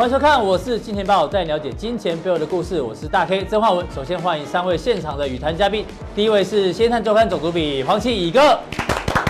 [0.00, 2.80] 欢迎收看，我是金钱豹，带你了解金钱背后的故事。
[2.80, 3.86] 我是大 K 曾焕文。
[3.94, 5.84] 首先欢迎三位现场的与谈嘉宾。
[6.14, 8.58] 第一位是《先探周刊》总主笔黄庆乙哥，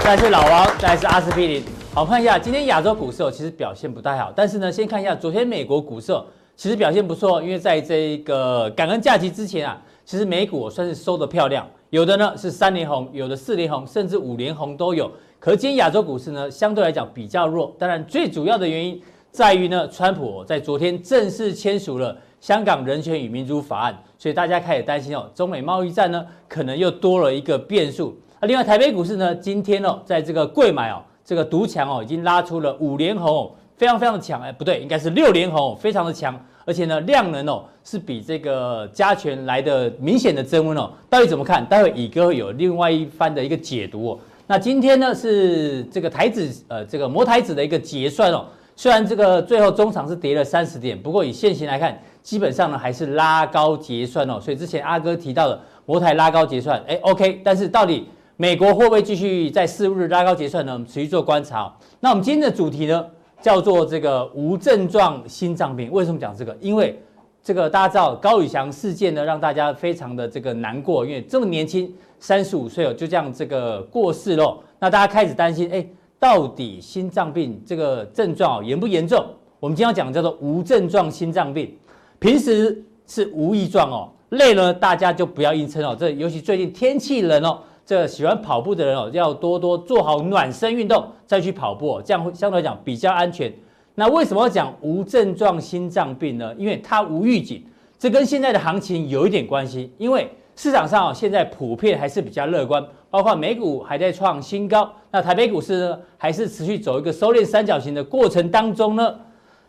[0.05, 1.65] 再来是老王，再来是阿司匹林。
[1.93, 4.33] 好，看一下今天亚洲股市哦，其实表现不太好。
[4.33, 6.17] 但是呢，先看一下昨天美国股市，
[6.55, 15.11] 其实表现不错，因为在这一个感恩假期之前啊，其实美股算是收得漂亮，有的呢是三连红，有的四连红，甚至五连红都有。
[15.41, 17.75] 可是今天亚洲股市呢，相对来讲比较弱。
[17.77, 19.03] 当然，最主要的原因。
[19.31, 28.19] 在于呢，川普在昨天正式签署了《香港人权与民主法案》，所以大家开始担心哦，中美贸易战呢可能又多了一个变数。
[28.41, 34.43] 那，另外台北股市呢，今天哦，在这个贵买哦，这个独强哦，已经拉出了五连红，非常非常强。
[34.43, 36.39] 哎，不对，应该是六连红，非常的强。
[36.65, 40.91] 而且呢，量能哦是比这个加权来的明显的增温哦。
[41.09, 41.65] 到底怎么看？
[41.67, 44.19] 待会乙哥有另外一番的一个解读哦。
[44.49, 48.45] 那今天呢是这个台指呃这个摩台指的一个结算哦。
[48.81, 54.41] 虽然这个最后中场是跌了三十点，不过以现行来看，基本上呢还是拉高结算哦。
[54.41, 57.43] 所以之前阿哥提到的摩台拉高结算，哎，OK。
[57.45, 58.09] 但是到底
[58.39, 60.73] 美国会不会继续在四日拉高结算呢？
[60.73, 61.71] 我们持续做观察。
[62.01, 63.05] 那我们今天的主题呢，
[63.43, 65.93] 叫做这个无症状心脏病。
[65.93, 66.57] 为什么讲这个？
[66.59, 66.99] 因为
[67.43, 74.57] 这个大家知道高宇翔事件呢，让大家非常的这个难过，因为这么年轻，三十五岁哦，就这样这个过世喽。
[74.79, 75.87] 那大家开始担心，哎。
[76.21, 79.25] 到底心脏病这个症状严不严重？
[79.59, 81.75] 我们今天要讲叫做无症状心脏病，
[82.19, 85.97] 平时是无异状哦，累了大家就不要硬撑哦。
[85.99, 93.51] 这尤其最近天气冷哦，这喜欢跑步的人哦，要多多做好暖身运动再去跑步哦，这样会相对来讲比较安全。
[93.95, 96.55] 那为什么要讲无症状心脏病呢？
[96.59, 97.65] 因为它无预警，
[97.99, 100.31] 这跟现在的行情有一点关系，因为。
[100.57, 109.15] 市场上现在普遍还是比较乐观，包括美股还在创新高，那台北股市呢还是持续走一个收敛三角形的过程当中呢。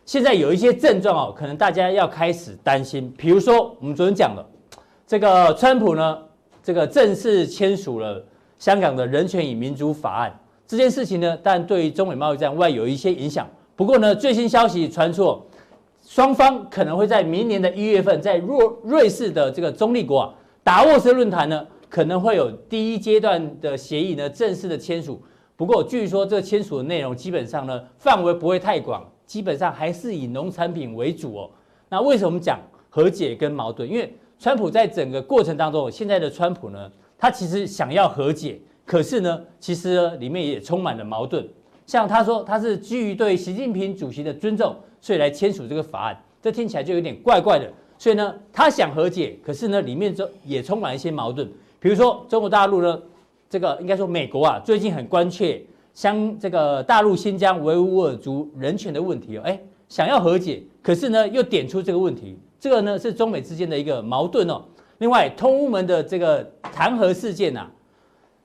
[0.04, 4.44] 现在有一些症状哦，可能大家要开始担心，比如说我们昨天讲的
[5.06, 6.18] 这个川普呢，
[6.62, 8.24] 这个正式签署了
[8.58, 10.36] 香港的人权与民主法案
[10.66, 13.48] 这件事情呢，但对于中美贸易战外有一些影响。
[13.76, 15.40] 不过呢，最新消息传出，
[16.04, 20.34] 双方可能会在明年的一月份在瑞瑞士的这个中立国啊。
[20.64, 25.20] 达沃斯论坛呢，可能会有第一阶段的协议呢正式的签署。
[25.54, 31.50] 不过据说这个签署的内容基本上呢范围不会太广，基本上还是以农产品为主哦。
[31.90, 32.58] 那为什么讲
[32.88, 33.86] 和解跟矛盾？
[33.86, 41.46] 因为川普在整个过程当中，现在的川普呢，他其实想要和解，可是呢，其实呢里面也充满了矛盾。
[41.84, 47.70] 像他说他是基于对习近平主席的尊重，所以来签署这个法案，这听起来就有点怪怪的。
[47.98, 51.46] 所以呢，他想和解，可是呢，里面就也充满一些矛盾。
[51.82, 53.02] 比如说，中国大陆呢，
[53.50, 55.60] 这个应该说美国啊，最近很关切
[55.92, 64.62] 像这个大陆新疆维吾尔族人权的问题哦，哎，想要和解，可是呢，又点出这个问题，这个呢是中美之间的一个矛盾哦。
[64.98, 67.68] 另外，通乌门的这个弹劾事件啊，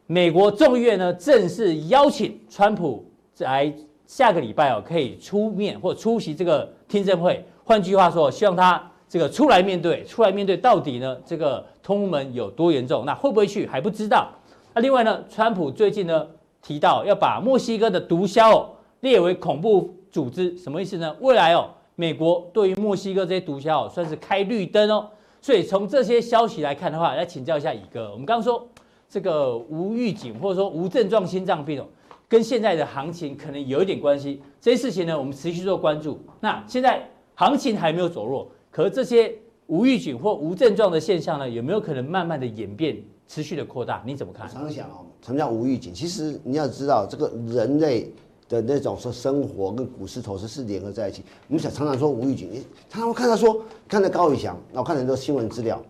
[0.07, 3.05] 美国众议院呢正式邀请川普
[3.37, 3.71] 来
[4.07, 7.45] 下个礼拜哦，可以出面或出席这个听证会。
[7.63, 8.91] 换句话说，希望他。
[9.09, 11.18] 这个出来面对，出来面对到底呢？
[11.25, 13.06] 这个通门有多严重？
[13.06, 14.29] 那会不会去还不知道。
[14.73, 16.28] 那另外呢，川普最近呢
[16.62, 18.69] 提到要把墨西哥的毒枭哦
[19.00, 21.16] 列为恐怖组织，什么意思呢？
[21.22, 25.07] 未来哦，美国对于墨西哥这些毒枭哦算是开绿灯哦。
[25.41, 28.67] 所以从这些消息来看的话，来请教一下乙哥，我们刚刚说
[29.08, 31.85] 这个无预警或者说无症状心脏病哦，
[32.28, 34.41] 跟现在的行情可能有一点关系。
[34.59, 36.20] 这些事情呢，我们持续做关注。
[36.41, 38.52] 那现在行情还没有走弱。
[38.78, 39.34] 和这些
[39.66, 42.96] 无预警或无症状的现象呢，有没有可能慢慢的演变、
[43.28, 44.03] 持续的扩大？
[44.06, 44.47] 你怎么看？
[44.47, 45.91] 常常想哦，什么叫无预警？
[45.91, 48.14] 其实你要知道，这个人类
[48.47, 51.24] 的那种说生活跟股市投资是联合在一起。
[51.47, 55.82] 我们想常常说无预警，你常常会看到说，看到高宇翔，我看很多新闻资料，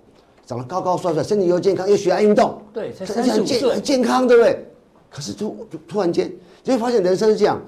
[0.46, 4.66] 长得高高帅帅，身体又健康，又喜爱运动，对，才三十五岁，很健康，对不对？
[5.10, 6.32] 可是突突然间，
[6.64, 7.62] 就会发现人生是这样，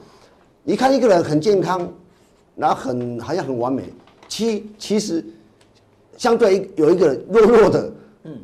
[0.63, 1.91] 你看一个人很健康，
[2.55, 3.83] 然后很好像很完美。
[4.29, 5.25] 其其实，
[6.15, 7.91] 相对有一个弱弱的，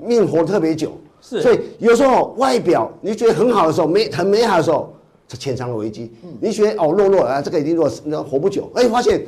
[0.02, 4.94] 命活特别久，是，所以有时候外表你觉得很好的时候，美很美好的时候，
[5.28, 6.12] 这潜藏了危机。
[6.42, 8.70] 你觉得哦弱弱啊，这个一定弱，那活不久。
[8.76, 9.24] 哎，发现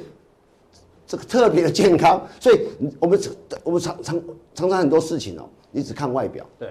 [1.05, 2.59] 这个特别的健康，所以
[2.99, 3.19] 我们
[3.63, 4.19] 我们常常
[4.53, 6.69] 常常很多事情哦，你只看外表，对，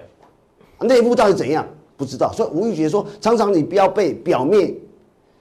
[0.81, 2.31] 内部到底怎样不知道。
[2.33, 4.75] 所以吴玉杰说，常常你不要被表面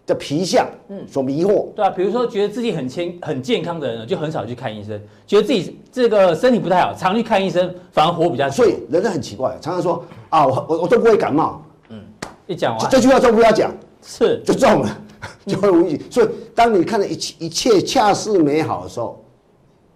[0.06, 1.66] 的皮相嗯所迷惑。
[1.74, 8.54] 对啊，比如说觉得自己很健很健康的人呢，就很少去看医生；觉得自己这个身体不太好，常去看医生，反而活比较久。
[8.54, 11.60] 所以人都很奇怪，常常说啊，我我我都不会感冒。
[11.88, 12.00] 嗯，
[12.46, 14.98] 一讲完这句话都不要讲，是就中了，
[15.46, 16.00] 就会无意。
[16.10, 19.22] 所以当你看到一切一切恰似美好的时候，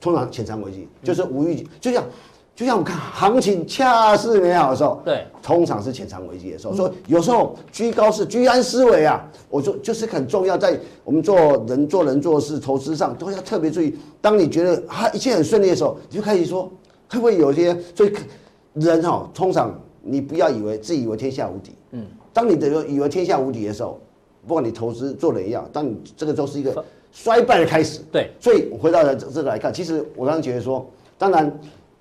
[0.00, 2.02] 通常潜藏危机，就是无预警，就像
[2.60, 6.74] 就像我们看行情恰似美好的时候，对，通常是潜藏危机的时候。
[6.74, 11.34] 所以有时候居高是居安思危啊，我说就是很重要，在我们做
[11.66, 13.96] 人做人做事投资上都要特别注意。
[14.20, 16.70] 当你觉得啊一切很顺利的时候，你就开始说
[17.08, 17.74] 会不会有些？
[17.96, 18.12] 所以
[18.74, 23.98] 人哈，通常你不要以为自以为天下无敌，嗯，当你的以为天下无敌的时候，
[24.46, 26.84] 不管你投资做人一样，当你这个都是一个。
[27.10, 30.86] 衰败的开始，对，所以我回到了这这个来看，其实我刚刚觉得说，
[31.18, 31.58] 当然，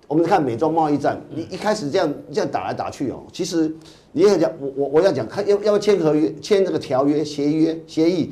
[0.10, 3.72] 我们看美中贸易战，你一开始这样这样打来打去哦，其实
[4.12, 8.32] 你也讲，我我我要讲，看要要签合约，签这个条约协约协议，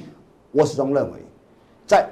[0.51, 1.19] 我始终认为，
[1.85, 2.09] 在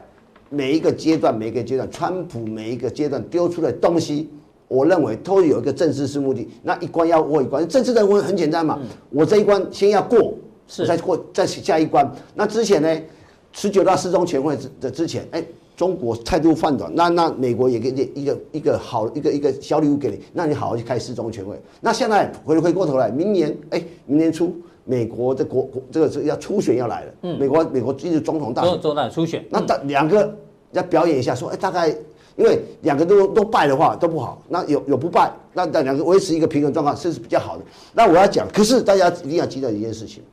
[0.52, 4.30] 每一个阶段每一个阶段，川普每一个阶段丢出的东西，
[4.68, 8.80] 我认为都有一个政治是目的，那一关要过一关，政治的问很简单嘛，
[9.10, 10.36] 我这一关先要过，
[10.68, 10.86] 是。
[10.86, 13.02] 再过再下一关，那之前呢？
[13.58, 15.42] 十九大四中全会的之前，哎，
[15.76, 21.60] 中国态度放软，那那美国也给你一个一个好一个一个小礼物给你，那你好好去开四中全会。
[21.82, 24.56] 那现在回回过头来，明年哎，明年初
[24.86, 30.34] 美国的国国这个是要初选要来了，嗯，美国美国进入总统大选，总统初选，那大两个
[30.72, 31.90] 要表演一下，说哎，大概
[32.38, 37.64] 因为两个都都败的话都不好，那有有不败，那那两个维持一个平衡状况，这是比较好的。
[37.94, 40.24] 那我要讲，可是大家一定要记得一件事情。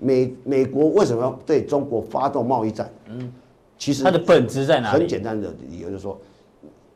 [0.00, 2.88] 美美国为什么要对中国发动贸易战？
[3.08, 3.32] 嗯，
[3.78, 5.00] 其实它的本质在哪里？
[5.00, 6.20] 很简单的理由就是说，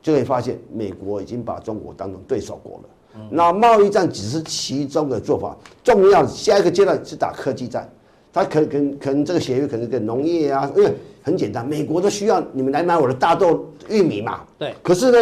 [0.03, 2.85] 就会发现美国已经把中国当成对手国了。
[3.15, 7.89] 嗯，那贸易战只是其中的做法，重要下一个阶段是打科技战。
[8.33, 10.93] 它可可可能这个协议可能跟农业啊，因为
[11.23, 14.41] 很简单，美国都需要你们来买我的大豆、玉米嘛。
[14.59, 14.75] 对。
[14.83, 15.19] 可是呢，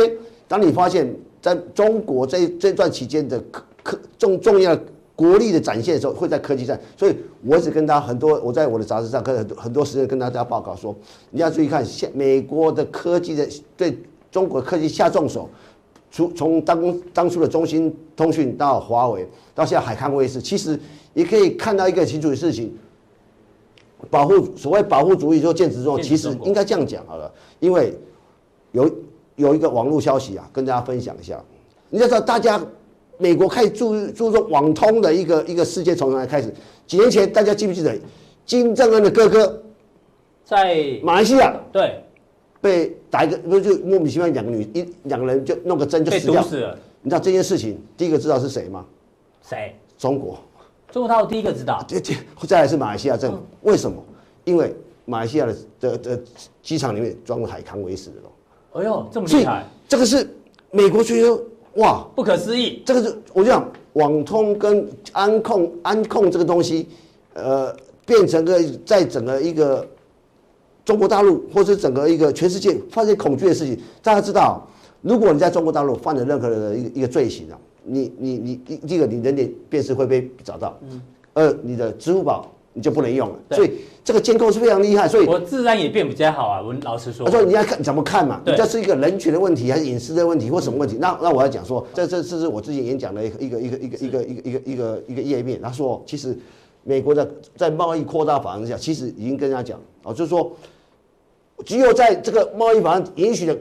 [0.49, 4.77] 当你发现在中国这这段期间的科科重重要。
[5.21, 7.15] 国力的展现的时候，会在科技战，所以
[7.45, 10.97] 我一直跟大家很多，我在我的杂志上跟很多很多时间跟大家报告说，
[11.31, 13.47] 你要注意看，现美国的科技的
[13.77, 13.99] 对
[14.31, 15.47] 中国科技下重手，
[16.11, 20.81] 从从当当初的中兴通讯到华为，到现在海康威视，其实
[21.13, 22.75] 也可以看到一个清楚的事情，
[24.09, 27.95] 保护所谓保护主义，说剑指中，其实应该这样讲好了，因为
[28.73, 28.91] 有
[29.37, 31.39] 有一个网络消息啊，跟大家分享一下，
[31.91, 32.59] 你要知道大家。
[33.21, 36.53] 美国开始注注重网通的一个一个世界从来开始。
[36.87, 37.95] 几年前大家记不记得，
[38.47, 39.63] 金正恩的哥哥
[40.43, 42.03] 在马来西亚对
[42.63, 46.77] 被打一个不就莫名其妙两个女一两个人就弄个针就死掉死了。
[47.03, 48.87] 你知道这件事情第一个知道是谁吗？
[49.43, 49.77] 谁？
[49.99, 50.39] 中国。
[50.91, 51.85] 中国大陆第一个知道。
[51.87, 52.15] 这这
[52.47, 53.39] 再来是马来西亚政府。
[53.63, 54.03] 为什么？
[54.45, 54.75] 因为
[55.05, 56.23] 马来西亚的的的
[56.63, 58.17] 机场里面装了海康威视的
[58.73, 59.67] 哎呦，这么厉害！
[59.87, 60.27] 这个是
[60.71, 61.41] 美国觉得。
[61.75, 62.83] 哇，不可思议！
[62.85, 66.89] 这个是我就讲网通跟安控安控这个东西，
[67.35, 69.87] 呃，变成个在整个一个
[70.85, 73.79] 中国大陆或者整个一个全世界发生恐惧的事情。
[74.03, 74.67] 大家知道，
[75.01, 81.01] 如果你在中国大陆犯了任何的一个一个罪行啊，你你你第第一个你人脸辨识会被找到，嗯，
[81.35, 82.51] 二你的支付宝。
[82.73, 83.73] 你就不能用了，所以
[84.05, 86.63] 这个监控是非常厉害，所以我自然也变比较好啊。
[86.63, 90.97] 我老实说，他说你要看怎么看嘛，这是一个人权的问题还是隐私的问题或什么问题？
[91.01, 95.61] 那那我要讲说，这这这是我之前演讲的一个一个一个一个一个一个一个一个一个页面。
[95.61, 96.39] 他说，其实
[96.85, 100.53] 美国的在贸易扩大法案下，其实已经跟大家讲啊，就是说，
[101.65, 103.59] 只有在这个贸易法案允许的、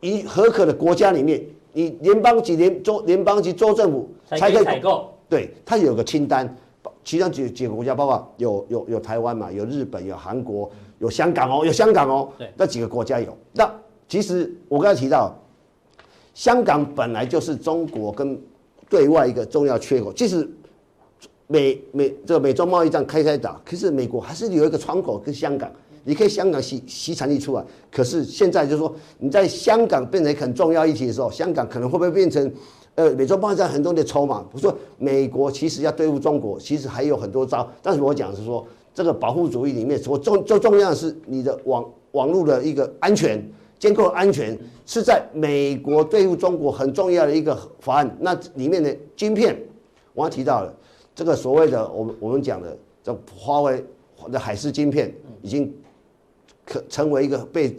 [0.00, 1.42] 允合可的国家里面，
[1.72, 5.12] 你联邦级联州联邦级州政府才可以采购。
[5.28, 6.56] 对，它有个清单。
[7.04, 12.28] 其他几几个国家，包括有有有台湾嘛，有日本，有韩国，有香港哦，有香港哦。
[12.38, 13.36] 对，那几个国家有。
[13.52, 13.68] 那
[14.08, 15.34] 其实我刚才提到，
[16.32, 18.40] 香港本来就是中国跟
[18.88, 20.12] 对外一个重要缺口。
[20.12, 20.48] 即使
[21.48, 25.70] 美美这个美中贸易战开开打，可是美国还是有一个窗口跟香港，
[26.04, 27.64] 你可以香港吸吸产力出来。
[27.90, 32.52] 可是现在就是说，你在香港变成很重要议题的时候，香港可能会不会变成？
[32.94, 37.66] 呃，美洲贸易战很多的筹码，不是说美国其实要对付中国，其实还有很多招。
[37.80, 43.42] 但是我讲是说，这个保护主义里面，所重最重要的是你的网网络的一个安全
[43.78, 48.16] 监控安全，是在美国对付中国很重要的一个法案。
[48.20, 49.58] 那里面的晶片，
[50.12, 50.74] 我刚提到了
[51.14, 53.82] 这个所谓的我们我们讲的这华为
[54.30, 55.74] 的海思晶片，已经
[56.66, 57.74] 可成为一个被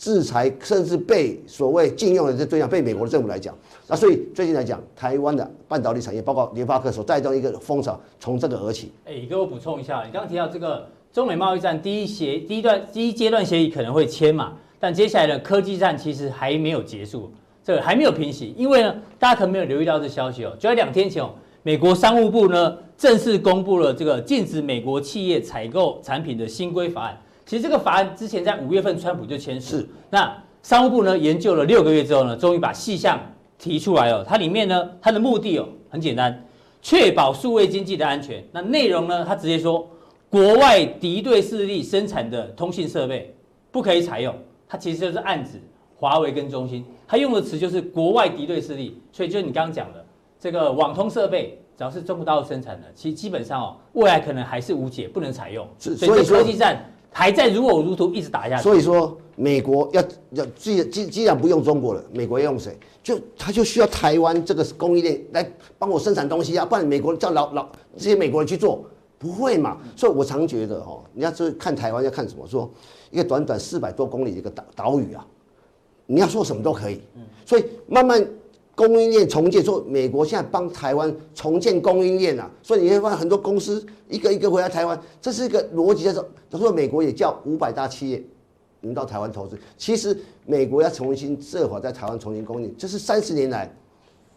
[0.00, 3.54] 制裁，甚至被所谓禁用的这对象，被美国的政府来讲。
[3.86, 8.90] 那所以最近来讲，台湾的半导体产业，包括联发科所带动一个风潮，从这个而起。
[9.04, 17.30] 哎，给我补充一下，你刚刚提到这个中美贸易战第一协第一段第一阶段协议可能会签嘛，但接下来的科技战其实还没有结束，
[17.62, 21.30] 这个还没有平息，因为呢，大家可能没有留意到这消息哦，就在两天前哦。
[21.62, 27.20] 美国商务部呢正式公布了这个禁止美国企业采购产品的新规法案。
[27.50, 29.84] 其实这个法案之前在五月份川普就签署。
[30.08, 33.18] 那商务部呢研究了六个月之后呢，终于把细项
[33.58, 34.22] 提出来了。
[34.22, 36.44] 它里面呢，它的目的哦很简单，
[36.80, 38.40] 确保数位经济的安全。
[38.52, 39.84] 那内容呢，它直接说，
[40.28, 43.34] 国外敌对势力生产的通信设备
[43.72, 44.32] 不可以采用。
[44.68, 45.60] 它其实就是暗指
[45.96, 46.84] 华为跟中兴。
[47.08, 50.06] 它用的词就是国外敌对势力，所以就是你刚刚讲的。
[50.38, 55.66] 这个网通设备只要是中国大陆生产的，其实基本上哦，未来可能还是无解，不能采用。
[55.76, 56.80] 所以科技战
[57.12, 58.62] 还在如火如荼一直打下去。
[58.62, 62.78] 所以说，美国要要既既既然不用中国了，美国要用谁？
[63.02, 68.84] 就他就需要台湾这个供应链来帮我生产东西啊，不然美国叫老老这些美国人去做，
[69.18, 69.78] 不会嘛？
[69.96, 72.46] 所以我常觉得哦，你要是看台湾要看什么？
[72.46, 72.70] 说
[73.10, 75.26] 一个短短四百多公里的一个岛岛屿啊，
[76.06, 77.00] 你要说什么都可以。
[77.44, 78.26] 所以慢慢。
[78.80, 86.02] 供应链重建，说美国现在帮台湾重建供应链啊，所以你会发现很多公司一个一个回来台湾，这是一个逻辑。
[86.02, 88.22] 叫做他说美国也叫五百大企业，
[88.80, 89.58] 能到台湾投资。
[89.76, 93.70] 其实美国要重新设法在台湾重新供应，这是三十年来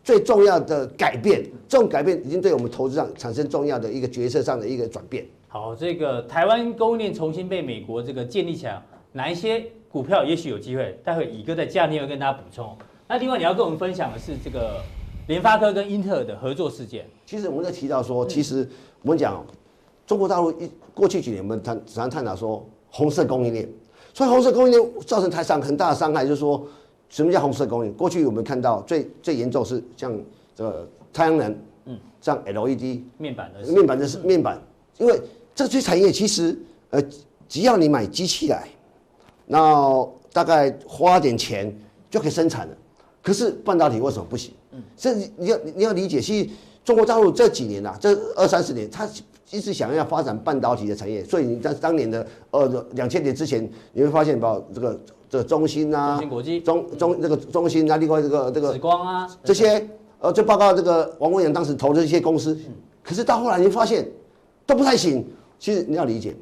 [0.03, 1.41] 最重要的改变。
[1.69, 5.25] 这种改变已经对我们投资上产生重要的一个决策上的一个转变。
[5.47, 8.83] 好，这个台湾供应链重新被美国这个建立起来，
[9.13, 10.99] 哪一些股票也许有机会？
[11.01, 12.77] 待会乙哥在加内会跟大家补充。
[13.07, 14.81] 那另外你要跟我们分享的是这个
[15.27, 17.05] 联发科跟英特尔的合作事件。
[17.25, 18.67] 其实我们在提到说，其实
[19.01, 19.45] 我们讲
[20.07, 23.69] 中国大陆一过去几年我们谈常探讨说红色供应链，
[24.13, 26.65] 所以红色供应链造成台商很大的伤害，就是说
[27.09, 27.93] 什么叫红色供应链？
[27.97, 30.17] 过去我们看到最最严重是像
[30.55, 31.55] 这个太阳能，
[31.85, 34.61] 嗯，像 LED 面板的面板的是面板，
[34.97, 35.19] 因为
[35.53, 36.57] 这些产业其实
[36.89, 37.01] 呃
[37.47, 38.67] 只要你买机器来，
[39.45, 41.75] 那大概花点钱
[42.09, 42.77] 就可以生产了。
[43.23, 44.53] 可是半导体为什么不行？
[44.73, 46.49] 嗯，这你要你要理解，其实
[46.83, 49.09] 中国大陆这几年呐、啊，这二三十年，他
[49.49, 51.23] 一直想要发展半导体的产业。
[51.23, 54.99] 所以你在当年的呃两千年之前，你会发现把这个
[55.29, 59.89] 这个中芯啊，中芯国际，中中这个中芯啊，另外这个这个紫光啊，这些
[60.19, 62.59] 呃，就包括这个王文洋当时投的一些公司。
[63.01, 64.05] 可是到后来你发现
[64.65, 65.25] 都不太行。
[65.59, 66.35] 其实你要理解，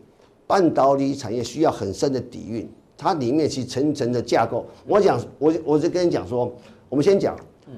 [0.47, 2.67] 半导体产业需要很深的底蕴。
[3.01, 4.63] 它里面是层层的架构。
[4.85, 6.53] 我讲，我我就跟你讲说，
[6.87, 7.73] 我们先讲，嗯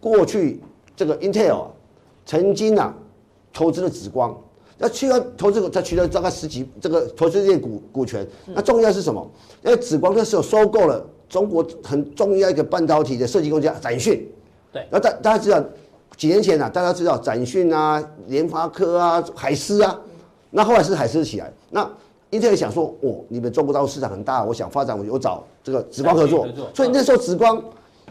[0.00, 0.60] 过去
[0.96, 1.66] 这个 Intel
[2.24, 2.92] 曾经啊
[3.52, 4.36] 投资了紫光，
[4.76, 8.26] 那去了投资，他取得大概十几这个投资这些股股权。
[8.46, 9.24] 那重要是什么？
[9.64, 14.28] 因为紫光那时候收购了中国很重要一个半导体的设计公司展讯。
[14.72, 14.84] 对。
[14.90, 15.64] 那大大家知道，
[16.16, 19.96] 几年前啊，大家知道展讯啊、联发科啊、海思啊，
[20.50, 21.88] 那后来是海思起来，那。
[22.30, 26.46] 英特尔想说，哦，你们中国大陆市场很大，我想发展，我有找这个紫光合作。
[26.74, 27.62] 所以那时候紫光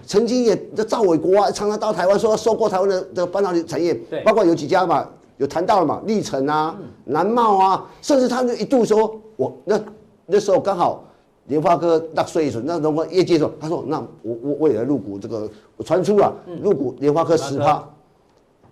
[0.05, 3.93] 曾经也这赵伟国啊，常常到台湾说要收购台湾的这个半导体产业，
[4.23, 5.07] 包括有几家嘛，
[5.37, 9.79] 有谈到了嘛，力成啊、南茂啊，甚至他们一度说，我那
[10.25, 11.03] 那时候刚好
[11.47, 15.49] 联发科纳税一时，那如果业界说，他说那我我我也来入股这个，
[15.83, 17.83] 传出了入股联发科十趴，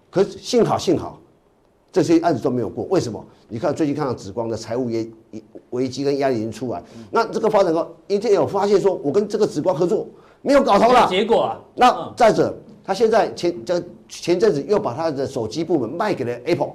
[0.09, 1.19] 可是幸好幸好。
[1.93, 3.23] 这些案子都没有过，为什么？
[3.47, 5.13] 你看最近看到紫光的财务危
[5.69, 6.81] 危机跟压力已经出来，
[7.11, 10.07] 那这个发展过，英特尔有发现说，我跟这个紫光合作
[10.41, 12.51] 没有搞头了，结果啊，那再者，
[12.83, 16.71] 他现在前这前阵子又把他的手机部门卖给了 Apple，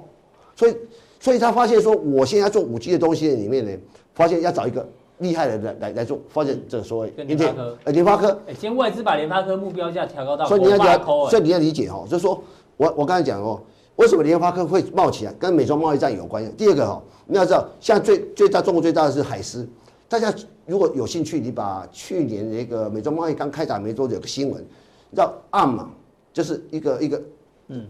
[0.55, 0.77] 所以
[1.19, 3.71] 所以他发现说，我现在做五 G 的东西里面呢，
[4.13, 12.41] 发现要找一个厉害的人来来来做，发现这个所谓联发科，呃联发科，哎，今天外资把联发科目标价调高到，所以你要所以你要理解哈，就是说
[12.77, 13.59] 我我刚才讲哦。
[13.99, 15.33] 为什么联发科会冒起来？
[15.33, 16.49] 跟美中贸易战有关系。
[16.57, 19.67] 第二个哈，你要知道，现在最最大中国最大的是海思。
[20.07, 20.33] 大家
[20.65, 24.65] 如果有兴趣，你把去年那个美中贸易刚开打没多久有个新闻，
[25.13, 25.89] 叫 ARM 嘛，
[26.31, 27.21] 就是一个一个
[27.67, 27.85] 嗯，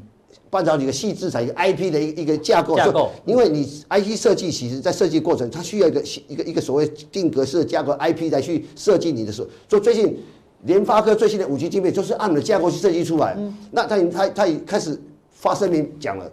[0.49, 2.75] 半导体的细制材一个 IP 的一一个架构。
[2.75, 3.11] 架构。
[3.23, 9.47] 因为你 IP 设计，其实在设计过程，它需要一个一个一个所谓定格式的架构 IP 来去设计你的时候。
[9.69, 10.17] 所以最近
[10.63, 13.35] 联发科最新的五 G 晶片就是 ARM 的架构去设计出来。
[13.37, 13.55] 嗯。
[13.69, 14.99] 那它它它已开始。
[15.39, 16.29] 发声明讲了，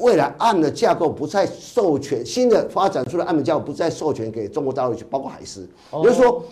[0.00, 5.68] 未来 ARM 的架构不再授权，新的发展出来 ARM 架构不再授权给中国大陆去，包括海思。
[5.92, 6.42] 也就是说，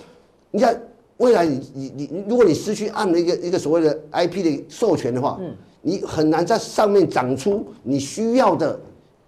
[0.53, 0.81] 你看
[1.17, 5.41] 未来你你你，如果你失去 ARM 的一个一个所谓的 IP 的授权的话，
[5.83, 8.79] 你很难在上面长出你需要的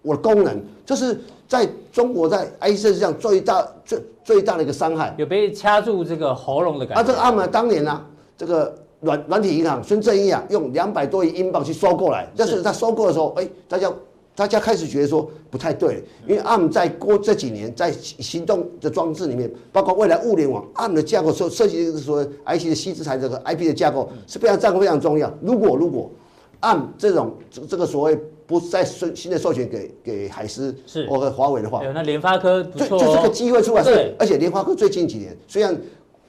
[0.03, 7.01] 我的功能，就是在中国在设计上最大最最大的一个伤害，有被掐住这个喉咙的感觉。
[7.01, 8.07] 啊，这个 ARM 当年呢、啊，
[8.39, 13.93] 这个软软体银行孙正义啊，用两百多亿英镑去收购来，但是他收购的时候，哎，大家。
[14.39, 25.33] 大家开始觉得说不太对，因为 ARM 在过这几年在行动的装置里面，包括未来物联网，ARM 的架构设设计的说 IC 的矽智财这个 IP 的架构是非常占非常重要。
[25.41, 26.11] 如果如果
[26.61, 31.09] ARM 这种这这个所谓不再新新的授权给给海思是。
[31.09, 35.75] 或者华为的话，那联发科不错、哦、就就这个机会出来，对，而且联发科最近几年虽然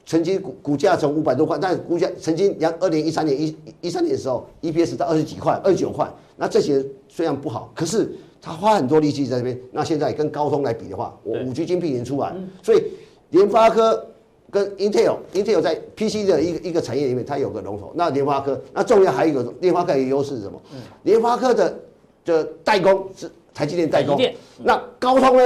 [0.08, 6.10] 曾经股股价从五百多块，但是股价曾经两二零一三年一一三年的时候，EPS 到二十几块，二十九块。
[6.38, 8.10] 那这些虽然不好，可是
[8.42, 9.60] 他花很多力气在这边。
[9.70, 12.34] 那现在跟高通来比的话，我五 G 晶片已经出来，
[12.64, 12.84] 所以
[13.32, 14.08] 联发科
[14.50, 17.92] 跟 Intel，Intel 在 PC 的一个一个产业里面，它有个龙头。
[17.94, 20.62] 那联发科，那重要还有一个联发科的优势是什么？
[21.04, 21.80] 联发科的
[22.24, 24.18] 的代工是台积电代工。
[24.64, 25.44] 那高通呢，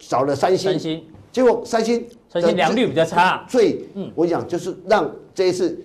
[0.00, 3.46] 找了三星，三星，结果三星三星良率比较差。
[3.48, 5.78] 所以，我讲就是让这一次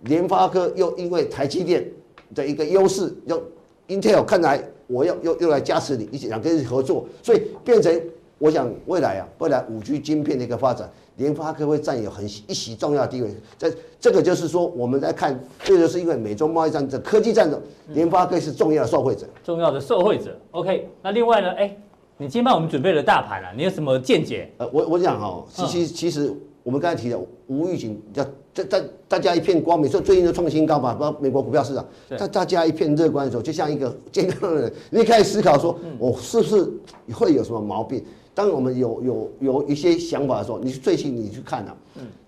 [0.00, 1.88] 联发科又因为台积电
[2.34, 3.40] 的一个优势，又
[3.88, 8.02] Intel 看来，我要又又来加持你，一起两个人合作，所以变成
[8.38, 13.30] 我想未来啊，未来五 G 晶片的一个发展，联发科会占有很一席重要的地位。
[13.56, 20.36] 这这个就是说，我们在看，这就是因为美中贸易战的科技战争，联发科是重要的受惠者，重要的受惠者。
[20.50, 21.76] OK，那另外呢，哎，
[22.16, 24.48] 你今天帮我们准备了大盘啊，你有什么见解？
[24.58, 27.18] 呃，我我讲哈，其实其实我们刚才提的
[27.48, 28.24] 无预警叫。
[28.54, 31.84] 这大大家一片光明，说最近的创新高嘛，包括美国股票市场，
[32.16, 36.72] 大大家一片乐观的时候，就像一个 健康的人，你开始思考说，我是不是
[37.12, 38.04] 会有什么毛病？
[38.32, 41.76] 当我们有有有一些想法的时候，你最近你去看啊，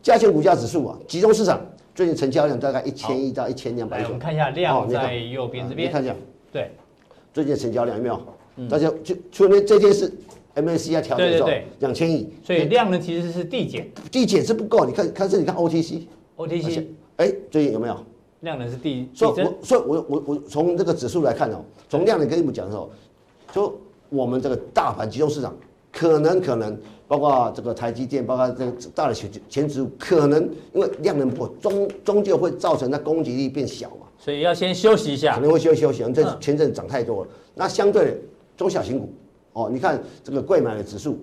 [0.03, 1.65] 加权股价指数啊，集中市场
[1.95, 4.05] 最近成交量大概一千亿到一千两百亿。
[4.07, 6.15] 我们看一下量在右边这边，你看一下，
[6.51, 6.73] 对，
[7.33, 8.21] 最近成交量有没有？
[8.69, 10.13] 大家就除了这件事。
[10.57, 14.87] MACD 要调整的时候，两千亿，所以量呢其实是递减，递减是不够。
[14.87, 17.97] 你看，看这，你看 OTC，OTC，哎，最近有没有？
[18.41, 22.91] 量能是递，所以我，所以我我我从这个指数来看哦，从量能跟你们讲的时候，
[23.53, 25.55] 就我们这个大盘集中市场，
[25.93, 26.75] 可能可能
[27.07, 30.43] 包括这个台积电，包括这个大的前前指数，可能
[30.73, 37.31] 因为量能不够，终终究会造成它攻击力变小嘛，所以要先休息一下，可能会休息休息，这前阵涨太多了。
[37.55, 38.17] 那相对的
[38.57, 39.13] 中小型股。
[39.53, 41.19] 哦，你看这个贵买的指数，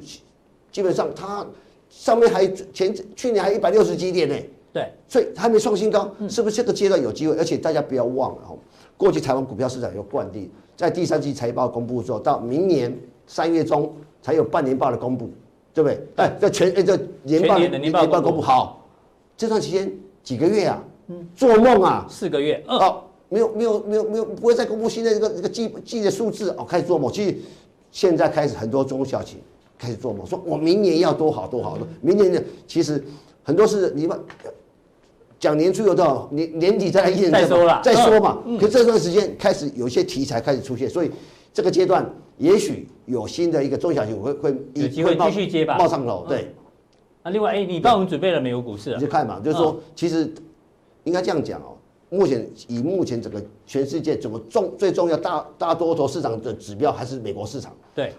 [0.71, 1.45] 基本上它
[1.87, 4.35] 上面还前去年还一百六十几点呢，
[4.73, 7.35] 对，所以还没创新高，是不是这个阶段有机会？
[7.37, 8.57] 而且大家不要忘了哦，
[8.97, 12.91] 过去台湾股票市场有惯例，在第三季财报公布之后，到明年
[13.27, 15.29] 三月中才有半年报的公布，
[15.71, 16.01] 对不对？
[16.15, 18.41] 哎，这全哎这年报年报公布。
[18.41, 18.83] 好，
[19.37, 19.91] 这段期间
[20.23, 20.83] 几个月啊，
[21.35, 27.35] 做梦啊，四个月，哦，没有没有没有没有不会再公布新的一个这个季季的数字哦，开始做梦，其实。
[27.95, 29.43] 现在开始很多中小企业
[29.77, 31.87] 开始做梦，说我明年要多好多好多。
[32.01, 33.03] 明年的，其实
[33.43, 34.19] 很多是你们
[35.39, 38.39] 讲年初有多少，年年底再来验证再说了再说嘛。
[38.59, 41.11] 可这段时间开始有些题材开始出现，所以
[41.53, 42.03] 这个阶段
[42.39, 46.25] 也许有新的一个中小企业会会有机会继续接吧，冒上楼。
[46.27, 46.51] 对。
[47.21, 48.95] 那另外，哎，你帮我们准备了美国股市啊？
[48.95, 50.33] 你就看嘛，就是说，其实
[51.03, 51.77] 应该这样讲哦。
[52.13, 57.73] 目前以目前整个全世界怎么重最重要大大多头市场的指标还是美国市场。
[57.95, 58.13] 对，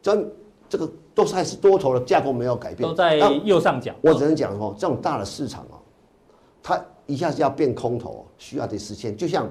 [0.00, 0.26] 这
[0.66, 2.88] 这个都是还是多头的架构没有改变。
[2.88, 3.94] 都在右上角。
[4.00, 5.76] 我只能讲哦，这种大的市场哦，
[6.62, 9.14] 它一下子要变空头，需要得时间。
[9.14, 9.46] 就像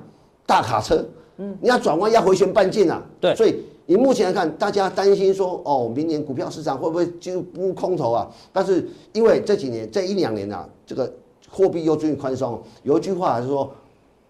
[0.48, 1.06] 大卡车，
[1.38, 3.04] 嗯，你要转弯要回旋半径啊。
[3.22, 3.36] 对。
[3.36, 8.28] 所以以目前来看，大家担心说哦，明年股票市场会不会就不空头啊？
[8.52, 11.14] 但是因为这几年这一两年啊，这个。
[11.50, 13.72] 货币又最近宽松，有一句话还是说，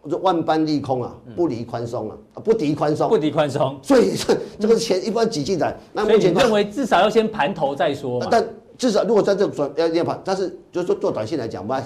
[0.08, 3.78] 说万般利空啊，不离宽松啊，不敌宽松，不敌宽松。
[3.82, 8.26] 所以这这个钱一般挤进来，那目前认为至少要先盘头再说。
[8.30, 11.84] 但至少如果在这转要要盘，但是就是说做短线来讲，我们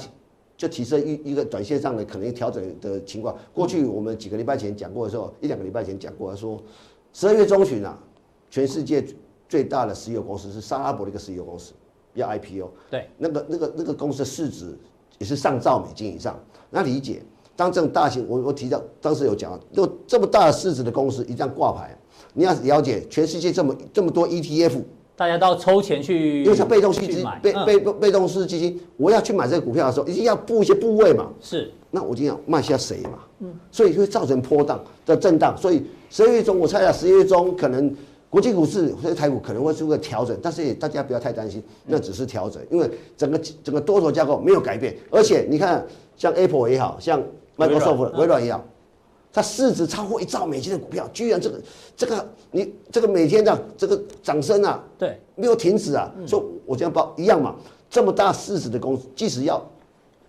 [0.58, 3.36] 就提升一一个短线上的可能调整的情况。
[3.54, 6.62] 过去我们几个礼拜前讲过的时候，一两个礼拜前讲过说，
[7.14, 7.98] 十二月中旬啊，
[8.50, 9.04] 全世界
[9.50, 11.74] 最大的石油公司是沙拉伯的一个石油公司
[12.14, 14.78] 要 IPO，对，那个那个那个公司的市值。
[15.22, 16.38] 也是上兆美金以上，
[16.72, 17.22] 那理解。
[17.56, 21.96] 当这种大型，我我提到当时有讲，就这么大的市值的公司一旦挂牌，
[22.34, 24.82] 你要了解全世界这么这么多 ETF，
[25.16, 31.28] 大家都要抽钱去，因为像被动基金、被被被动式基金，我要去买这个股票的时候，一定要布一些部位嘛。
[31.40, 33.20] 是，那我就要卖下谁嘛？
[33.42, 35.56] 嗯，所以会造成波荡的震荡。
[35.56, 37.96] 所以十二月中，我猜啊，十一月中可能。
[38.32, 44.96] 国际股市或者台股可能会做个调整，但是也大家不要太担心，那只是调整，因为整个整个多头架构没有改变。
[45.12, 47.22] 而且你看，像 Apple 也好像
[47.58, 48.64] Microsoft 微软也好，
[49.34, 51.62] 它市值超过一兆美金的股票，居然这个
[51.98, 56.10] 这个你这个每天的这个涨升啊，对，没有停止啊。
[56.26, 57.54] 所以我这样报一样嘛，
[57.90, 59.62] 这么大市值的公司，即使要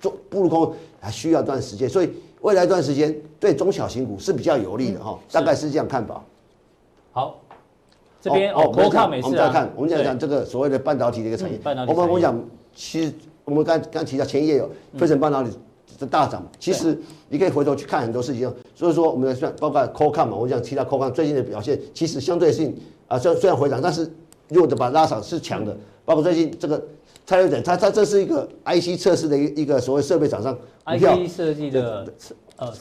[0.00, 1.88] 做步入空，还需要一段时间。
[1.88, 2.10] 所以
[2.40, 6.20] 未来一段时间对中小型股是比较有利的哈，大概是这样看法。
[7.14, 7.38] 好，
[8.22, 9.28] 这边哦，国康美是啊。
[9.28, 11.58] 我们再看，我们再讲这个所谓的半导体的一个产业。
[11.58, 11.92] 半导体。
[11.92, 12.40] 我们我讲，
[12.74, 13.12] 其实
[13.44, 15.50] 我们刚刚提到前一页有费城半导体。
[15.98, 22.74] 的大涨，其实你可以回头去看很多事情，所以说我们来算，包括 Qualcomm 嘛，我讲其他 Qualcomm 最近的表现，其实相对性
[23.06, 24.10] 啊，虽然虽然回涨，但是
[24.48, 26.82] 弱的把拉长是强的，包括最近这个
[27.26, 32.06] 蔡瑞等，他他这是一个 IC 测试的一个一个所谓设备厂商，IC 设计的
[32.56, 32.72] 呃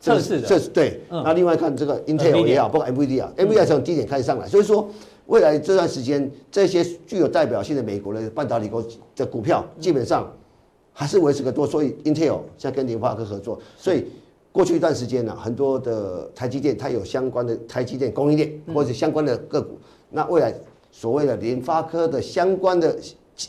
[0.00, 4.88] 测试的，测试对，那另外看这个 Intel 也好，包括 NVIDIA 啊，NVIDIA 从低点开始上来，所以说
[5.26, 10.30] 未来这段时间这些具有代表性的美国的半导体公司的股票基本上。
[10.98, 14.06] 还是维持个多，所以 Intel 现在跟联发科合作，所以
[14.50, 19.76] 过去一段时间呢，很多的台积电它有相关的台积电供应链或者相关的个股。
[20.08, 20.54] 那未来
[20.90, 22.96] 所谓的联发科的相关的，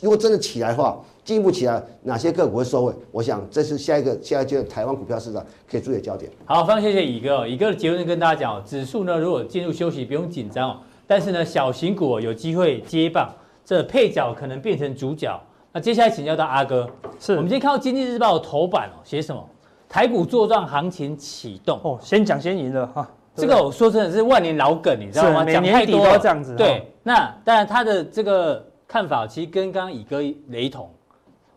[0.02, 2.94] 如果真的起来的话，进一步起来，哪些个股会收尾？
[3.12, 6.32] 我想这是下一个下一阶段台湾股票市场可以注意的焦点。
[6.46, 7.46] 好，非常谢谢乙哥。
[7.46, 10.78] 乙哥的结论跟大家讲，指数呢如果进入休息，不用紧张哦。
[11.06, 13.30] 但是呢，小型股哦有机会接棒，
[13.62, 15.38] 这配角可能变成主角。
[15.70, 16.88] 那接下来请教到阿哥，
[17.20, 19.46] 是我们今天看到《经济日报》的头版哦，写什么？
[19.86, 23.06] 台股作战行情启动哦，先讲先赢了哈。
[23.34, 25.44] 这个我说真的是万年老梗，你知道吗？
[25.44, 26.56] 讲太多这样子。
[26.56, 30.90] 对，那当然他的这个看法其实跟刚刚乙哥雷同，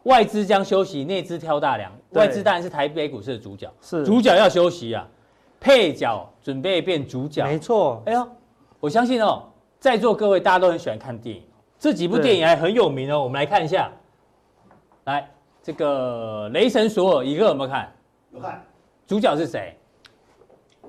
[0.04, 1.92] 外资将休息，内资挑大梁。
[2.12, 5.08] 外资当然是台北股市的主角，是主角要休息啊，
[5.60, 7.44] 配角准备变主角。
[7.46, 8.02] 没错。
[8.06, 8.28] 哎呦，
[8.80, 9.44] 我相信哦，
[9.80, 11.44] 在座各位大家都很喜欢看电影，
[11.78, 13.92] 这几部电影还很有名哦，我们来看一下。
[15.06, 15.30] 来，
[15.62, 17.92] 这个雷神索尔，一个有没有看？
[18.34, 18.64] 有看。
[19.06, 19.78] 主角是谁？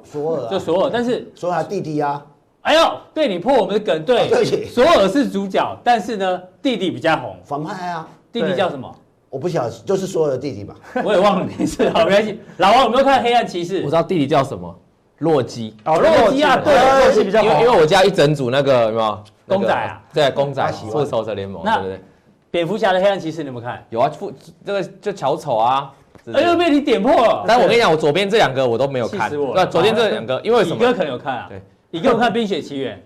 [0.04, 0.50] 索尔、啊。
[0.50, 2.26] 就索尔，但是索尔弟弟啊。
[2.62, 4.28] 哎呦，对你破我们的梗，对。
[4.32, 4.66] 对。
[4.66, 7.36] 索尔是主角，但是呢，弟弟比较红。
[7.44, 8.08] 反派啊。
[8.32, 8.90] 弟弟叫什么？
[9.32, 10.74] 我不晓得，就是所有的弟弟吧。
[11.02, 12.38] 我也忘了名字，好没关系。
[12.58, 13.78] 老王有没有看黑暗骑士？
[13.78, 14.78] 我知道弟弟叫什么，
[15.20, 15.74] 洛基。
[15.86, 17.46] 哦，洛基啊，对，洛基比较好。
[17.46, 19.24] 因为因为我家一整组那个有没有？
[19.48, 20.02] 公仔啊。
[20.12, 20.70] 对，公仔。
[20.90, 22.02] 复仇者联盟，对不对？
[22.50, 23.82] 蝙蝠侠的黑暗骑士你有没有看？
[23.88, 24.30] 有啊，复
[24.66, 25.90] 这个就巧丑啊，
[26.34, 27.42] 哎呦被你点破了。
[27.48, 29.32] 但我跟你讲，我左边这两个我都没有看。
[29.54, 30.76] 那左边这两个，因为什么？
[30.76, 31.46] 乙哥可能有看啊。
[31.48, 32.96] 对，你哥有看《冰雪奇缘》。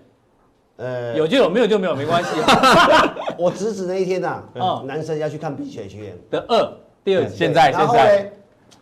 [0.83, 2.29] 呃，有就有，没有就没有，没关系。
[3.37, 4.43] 我侄子那一天呐，
[4.85, 7.35] 男生要去看《冰雪奇缘》的二第二集。
[7.35, 8.31] 现在现在，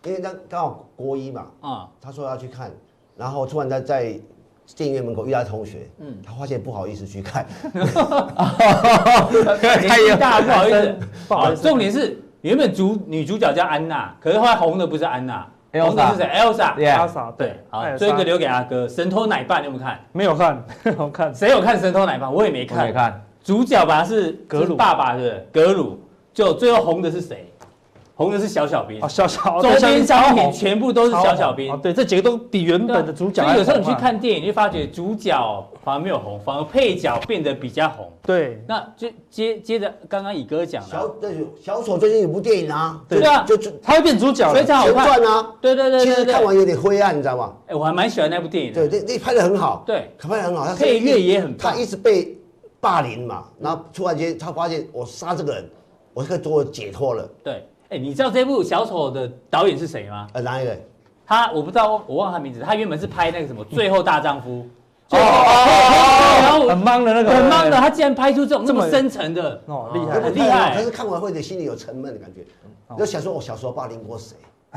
[0.04, 2.70] 因为刚刚好国一嘛，啊，他说要去看，
[3.16, 4.18] 然后突然在在。
[4.76, 7.46] 电影院门口遇到同学，嗯，他发现不好意思去看，
[9.62, 11.62] 太大不好意思，不好意思。
[11.62, 18.88] 重点是原本主女主角叫安娜，可是后来红的不是安娜，红的是谁？Elsa，Elsa，对，好，最后一个留给阿哥。
[18.88, 20.00] 神偷奶爸你有没有看？
[20.10, 20.64] 没有看，
[20.98, 21.32] 我看。
[21.32, 22.28] 谁有看神偷奶爸？
[22.28, 22.84] 我也没看。
[22.86, 23.24] 没看。
[23.46, 24.74] 主角吧是格鲁。
[24.74, 26.00] 爸爸是格鲁，
[26.34, 27.48] 就最后红的是谁？
[28.16, 33.44] 红的是小小兵，哦小小周边商品全部都是小小兵，对，这几个都比原本的主角。
[33.44, 38.10] 所以有时候你去看电影，你会发觉主角反而没有红，反而配角变得比较红。
[38.22, 41.14] 对，那就接接着刚刚乙哥讲了，小
[41.62, 45.52] 小丑最近有部电影啊，对啊，就就他会变主角，非常好看啊。
[45.60, 47.52] 对对对，其实看完有点灰暗，你知道吗？
[47.66, 48.88] 哎，我还蛮喜欢那部电影的。
[48.88, 51.74] 对，那那拍的很好，对，拍的很好，他配乐也很棒。
[51.74, 52.35] 他一直被
[52.86, 55.68] 霸凌嘛，然后突然间他发现我杀这个人，
[56.14, 57.28] 我可以做解脱了。
[57.42, 57.66] 对。
[57.88, 60.28] 哎，你知道这部小丑的导演是谁吗？
[60.34, 60.76] 呃，哪一个？
[61.26, 62.60] 他我不知道，我忘了他名字。
[62.60, 64.64] 他原本是拍那个什么《最后大丈夫》，
[65.16, 65.18] 哦，
[66.42, 67.76] 然后很忙的那个，很忙的。
[67.76, 70.76] 他竟然拍出这种这么深沉的，哦，厉害，很厉害。
[70.76, 72.44] 可是看完会觉得心里有沉闷的感觉，
[72.96, 74.36] 就想说我小时候霸凌过谁？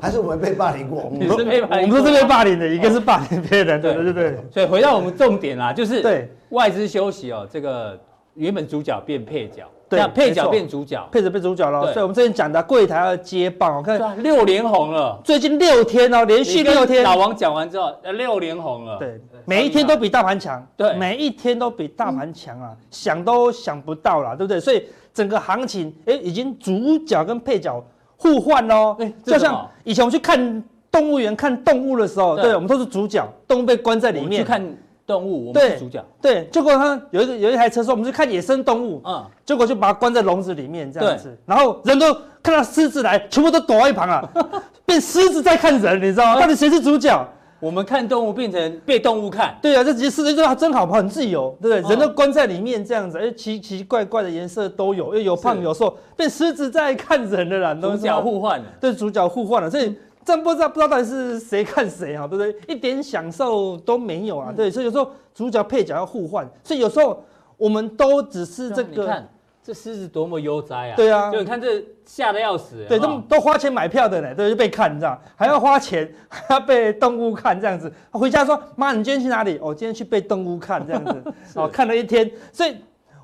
[0.00, 1.08] 还是我们被霸凌过？
[1.10, 4.38] 你是被霸凌，我们都是被霸凌的，一个是霸凌别人，对对对。
[4.52, 7.98] 所以回到我们重点啦，就是对外资休息哦，这个
[8.34, 9.64] 原本主角变配角。
[9.88, 11.92] 对，配角变主角，配角变主角了。
[11.92, 17.02] 所以我们之前讲的柜台要接棒，我看六连红了，最近六天哦，连续六天。
[17.02, 18.98] 老王讲完之后，呃六连红了。
[19.00, 24.60] 对，每一天都比大盘强，对，每一天都比大盘强啊，想都想不到啦，对不对？
[24.60, 27.84] 所以整个行情，哎，已经主角跟配角
[28.16, 28.96] 互换喽。
[29.24, 34.64] 就像以前我们去看动物园看动物的时候，对，我们都是主角，动物被关在里面去看。
[35.10, 36.04] 动物，我们是主角。
[36.22, 44.22] 对，结果他有一个有一台车说，我们去看野生动物，嗯，结果就把它关在笼子里面这样子，然后人都看到狮子来，全部都躲在一旁啊，
[44.86, 46.40] 变狮子在看人，你知道吗？
[46.40, 47.26] 到底谁是主角？
[47.58, 51.90] 我们看动物变成被动物看，对啊，这其实狮子就真好，很自由，对不对？
[51.90, 59.92] 人都关在里面这样子，哎，奇奇怪怪的颜色都有，又有胖有瘦，变狮子在看人的啦，主角互换了，对，主角互换了，所以。
[60.24, 62.74] 真不知道不知道到底是谁看谁啊，对不对？
[62.74, 67.24] 一点享受都没有啊，嗯、对，所以有时候主角配角要互换，所以有时候
[67.56, 69.02] 我们都只是这个。
[69.02, 69.28] 你看
[69.62, 70.96] 这狮子多么悠哉啊！
[70.96, 72.82] 对啊，就你看这吓得要死。
[72.88, 77.92] 对，都都花钱买票的呢，对，就被看，你知道，还要花钱， 还要被动物看这样子。
[78.10, 79.58] 回家说：“妈，你今天去哪里？
[79.60, 81.22] 我、哦、今天去被动物看这样子。
[81.54, 82.28] ”哦，看了一天。
[82.50, 82.74] 所以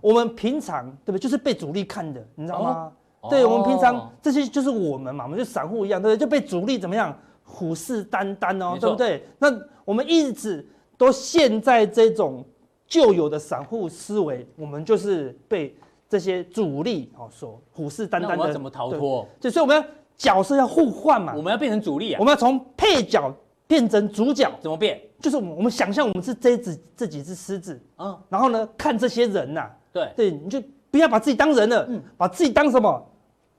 [0.03, 1.19] 我们平常对不对？
[1.19, 2.71] 就是被主力看的，你知道吗？
[2.71, 2.93] 哦、
[3.31, 6.21] 对，我们平常这些就是我们嘛，我们就散户一样，对不对？
[6.21, 9.25] 就被主力怎么样虎视眈眈哦，错对不对？
[9.39, 9.49] 那
[9.85, 10.67] 我们一直
[10.99, 12.45] 都陷在这种
[12.87, 15.77] 旧有的散户思维，我们就是被。
[16.09, 19.27] 这些主力哦，所虎视眈眈的，我们要怎么逃脱？
[19.41, 19.85] 就所以我们要
[20.17, 23.35] 角色要互换嘛，我们要变成主力啊，我们要从配角
[23.67, 25.01] 变成主角，怎么变？
[25.19, 30.63] 就是我们我们想象我们是这只这几只狮子，啊，然后呢，看这些人呐，对对，你就
[30.93, 33.05] 不要把自己当人了，嗯，把自己当什么？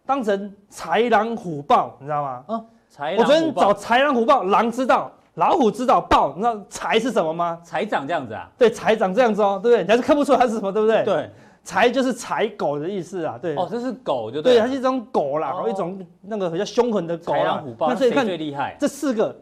[0.07, 2.43] 当成豺狼虎豹，你知道吗？
[2.47, 2.65] 嗯，
[2.95, 3.17] 豺狼。
[3.17, 7.59] 我昨天找豺狼虎豹，狼知道，老虎知道，豹你知道豺是什么吗？
[7.63, 8.49] 豺长这样子啊？
[8.57, 9.83] 对，豺长这样子哦，对不对？
[9.83, 11.03] 你还是看不出它是什么，对不对？
[11.03, 11.29] 对。
[11.65, 13.53] 豺就是豺狗的意思啊，对。
[13.57, 14.53] 哦，这是狗就对。
[14.53, 17.33] 对，它是一种狗啦，哦、一种那个比较凶狠的狗。
[17.33, 18.77] 豺狼虎豹，那谁最厉害？
[18.79, 19.37] 这四个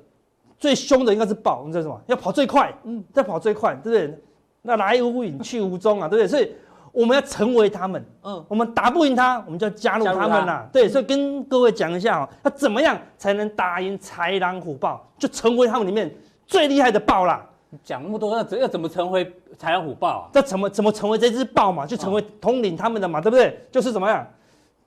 [0.58, 2.02] 最凶的应该是豹，你知道什么？
[2.08, 4.20] 要跑最快，嗯，要跑最快，对不对？
[4.64, 6.28] 那来无影去无踪啊，对不对？
[6.28, 6.52] 所以
[6.96, 10.70] 我们要成为他们，嗯，我们打不赢他，我们就要加入他们呐、啊。
[10.72, 16.10] 对，所以跟各位讲一下哦，要怎么样才能打赢豺狼虎豹，就成为他们里面
[16.48, 17.46] 最厉害的豹啦。
[17.84, 19.26] 讲那么多，那要怎么成为
[19.60, 20.30] 豺狼虎豹啊？
[20.32, 21.86] 这怎么怎么成为这只豹嘛？
[21.86, 23.60] 就成为统领他们的嘛，对不对？
[23.70, 24.26] 就是怎么样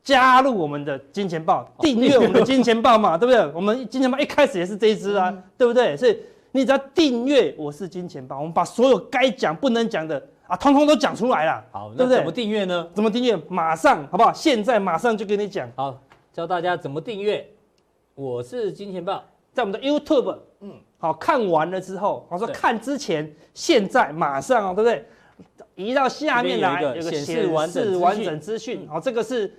[0.03, 3.53] 加入我们的金钱豹，订阅我们的金钱豹嘛， 对不对？
[3.55, 5.95] 我们金钱豹一开始也是这一只啊，对不对？
[5.95, 6.19] 所以
[6.53, 11.65] 你只要订阅我是金钱豹，我们把所有该讲不能讲的啊，通通都讲出来了。
[11.71, 12.89] 好，那怎么订阅呢？
[12.95, 13.37] 怎么订阅？
[13.49, 14.33] 马上好不好？
[14.33, 15.71] 现在马上就跟你讲。
[15.77, 16.01] 好，
[16.33, 17.47] 教大家怎么订阅。
[18.15, 20.73] 我是金钱豹，在我们的 YouTube，嗯。
[21.01, 25.05] 好，看完了之后，我说看之前、现在、马上哦，对不对？
[25.77, 28.85] 移到下面来，有个显示完整资讯。
[28.89, 29.55] 好，这个是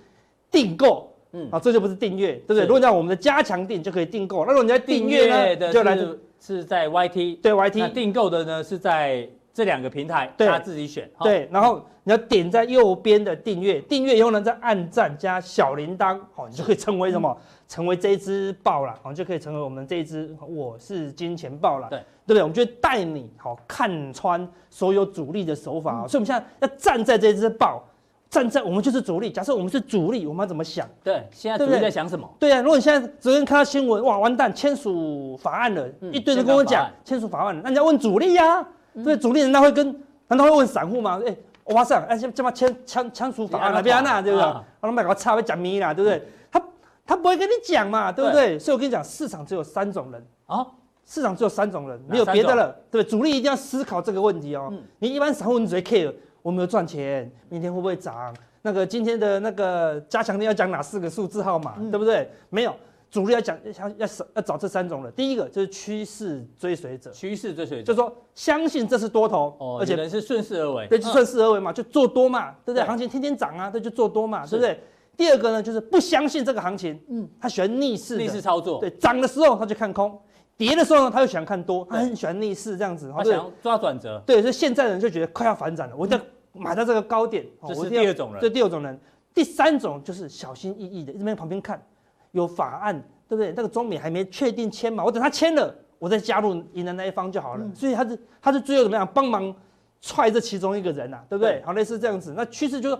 [0.51, 2.63] 订购，嗯，好，这就不是订阅，对不对？
[2.63, 5.97] 如果你在我们的加强订就可以订购，那如果你在订阅呢，就来
[6.41, 11.11] 是在 YT，对 YT，那订购的呢是在这两个平台，大家自己选。
[11.19, 17.37] 对，然后你要点在右边的订阅，订阅以后呢再按赞加小铃铛，好，你就可以成为什么？
[17.67, 22.41] 成为这只豹了，好，就可以成为我们这一只我是金钱豹了，对，对不对？
[22.41, 27.83] 我们就带你好看穿所有主力的手法，嗯、所以我们现在要站在这只豹，
[28.29, 29.29] 站在我们就是主力。
[29.29, 30.87] 假设我们是主力，我们要怎么想？
[31.03, 32.25] 对，现在主力在想什么？
[32.39, 38.67] 对啊，如果你现在昨天看到新闻，哇，完蛋，签署法案了，嗯、一堆人跟我讲签署法案了，那你要问主力呀、啊？
[38.93, 39.87] 嗯、对，主力难道会跟
[40.27, 41.21] 难道会问散户吗？
[41.25, 44.47] 哎，我上哎，这这么签签签署法案了，别安那，对不对？
[44.81, 46.23] 我们买个差会讲咪啦，对不对？
[46.51, 46.61] 他
[47.05, 48.49] 他不会跟你讲嘛，对不对？
[48.49, 50.65] 对，所以我跟你讲，市场只有三种人啊，
[51.05, 54.69] 市场只有三种人，没有别的了，对，主力一定要思考这个问题哦。
[54.71, 58.35] 嗯、你一般散户你只会 care 我没有赚钱，明天会不会涨？
[58.61, 62.29] 那个今天的那个加强錠要讲哪四个数字号码，嗯、对不对？
[62.49, 62.75] 没有，
[63.09, 65.11] 主力要讲要要要找这三种人。
[65.13, 72.83] 第一个就是趋势追随者，趋势追随者，就是说相信这是多头，哦、而且人是顺势而为，对，就顺势而为嘛，就做多嘛，对不对？
[72.83, 74.57] 对，行情天天涨啊，这就做多嘛，是。
[74.57, 74.83] 对不对？
[75.17, 80.17] 第二个呢，就是不相信这个行情，嗯，他喜欢逆势，逆势操作，对，涨的时候他就看空，
[80.55, 86.25] 跌的时候呢，他又喜欢看多，他很喜欢逆势这样子，他想抓转折，对，所以现在人就觉得快要反转了，我一定要
[86.61, 88.97] 买到这个高点，这是第二种人，这第二种人，
[89.33, 91.85] 第三种就是小心翼翼的，一直在旁边看，
[92.31, 92.95] 有法案，
[93.27, 93.53] 对不对？
[93.55, 99.53] 那个中美还没确定签嘛，我等他签了，我再加入赢的那一方就好了，所以他是他是最后怎么样帮忙
[100.01, 101.61] 踹这其中一个人呐，对不对？
[101.65, 102.97] 好，类似这样子，那趋势就是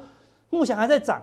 [0.49, 1.21] 目前还在涨。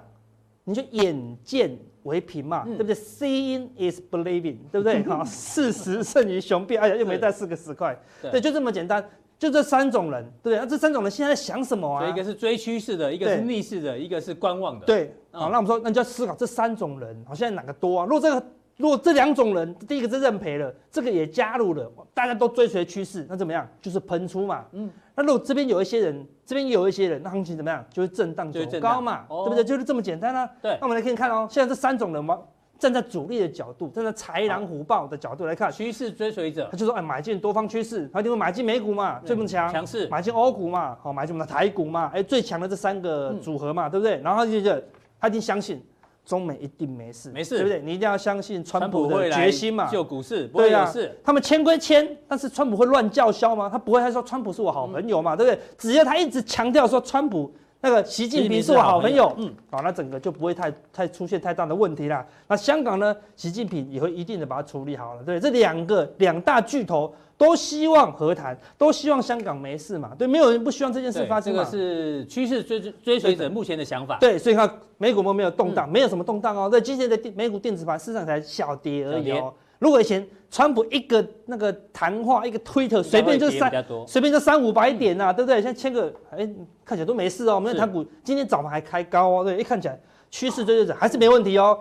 [0.68, 5.00] 你就眼见为凭嘛，嗯、对不对？Seeing is believing，对不对？
[5.06, 6.82] 好，事实胜于雄辩。
[6.82, 9.08] 哎呀，又没带四个十块，对，对，就这么简单。
[9.38, 10.58] 就这三种人，对不对？
[10.58, 12.08] 那这三种人现在在想什么啊？
[12.08, 14.86] 一个是追趋势的，一个是逆势的，一个是观望的。
[14.86, 18.06] 对，好，那我们说，那你就要思考这三种人，好，现在哪个多啊？
[18.06, 18.46] 如果这个，
[18.78, 23.68] 如果这两种人，第一个是认赔了，这个也加入了，大家都追随趋势，那怎么样？
[23.82, 24.64] 就是喷出嘛。
[24.72, 24.90] 嗯。
[25.14, 27.84] 那如果这边有一些人，这边有一些人，那行情怎么样？
[27.90, 29.62] 就是震荡走高嘛，对不对？
[29.62, 30.50] 就是这么简单啊。
[30.62, 30.72] 对。
[30.80, 32.38] 那我们来看看哦，现在这三种人嘛，
[32.78, 44.20] 站在主力的角度，站在豺狼虎豹的角度来看，趋势追随者，他就说，哎，买进多方趋势，他就会买进美股嘛，最么强，强势，买进欧股嘛，好，买进我们的台股嘛，哎，最强的这三个组合嘛，对不对？
[44.20, 44.84] 然后他就觉得，
[45.20, 45.82] 他一定相信。
[46.24, 47.80] 中美一定没事，没事，对不对？
[47.80, 51.16] 你一定要相信川普的决心嘛，救股市，不会有事。
[51.22, 53.68] 他们签归签，但是川普会乱叫嚣吗？
[53.70, 55.62] 他不会，他说川普是我好朋友嘛，嗯、对不对？
[55.78, 62.26] 只要他一直强调说川普那个习近平是我好朋友，嗯，好，那整个就不会太太出现太大的问题啦。
[62.48, 65.22] 那香港呢，习近平也会一定的把它处理好了。
[65.22, 70.12] 对，这两个两大巨头都希望和谈，都希望香港没事嘛。
[70.18, 71.52] 对，没有人不希望这件事发生。
[71.52, 74.18] 这个是趋势追追随者目前的想法。
[74.18, 76.70] 对，所以看美股没有动荡，没有什么动荡哦。
[76.70, 79.52] 在今天的美股电子盘市场才小跌而已哦。
[79.78, 83.70] 如果以前川普一个那个谈话，一个推特，随便就三，
[84.06, 85.60] 随便就三五百点呐、啊，对不对？
[85.60, 87.56] 现在签个，哎、欸，看起来都没事哦。
[87.56, 91.78] 我们台股今天早盘还开高哦，对，一看起来趋势追着走还是没问题哦，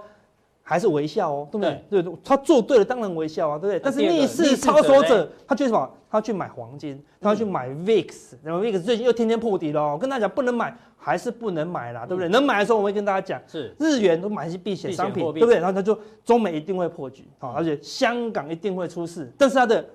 [0.67, 2.01] 还是微笑哦，对不对？
[2.01, 3.80] 对，他做对了，当然微笑啊，对不对？
[3.80, 5.88] 但是逆势操作者，他去什么？
[6.10, 10.75] 他去买黄金，他要去买 VIX，然后 VIX 最近又天天破底了，我跟大家讲不能买。
[10.97, 12.28] 还是不能买啦，对不对？
[12.30, 15.58] 能买的时候，我会跟大家讲，是日元都买一些避险商品，对不对？
[15.58, 19.32] 然后他就中美一定会破局，好，而且香港一定会出事。
[19.38, 19.86] 但是他的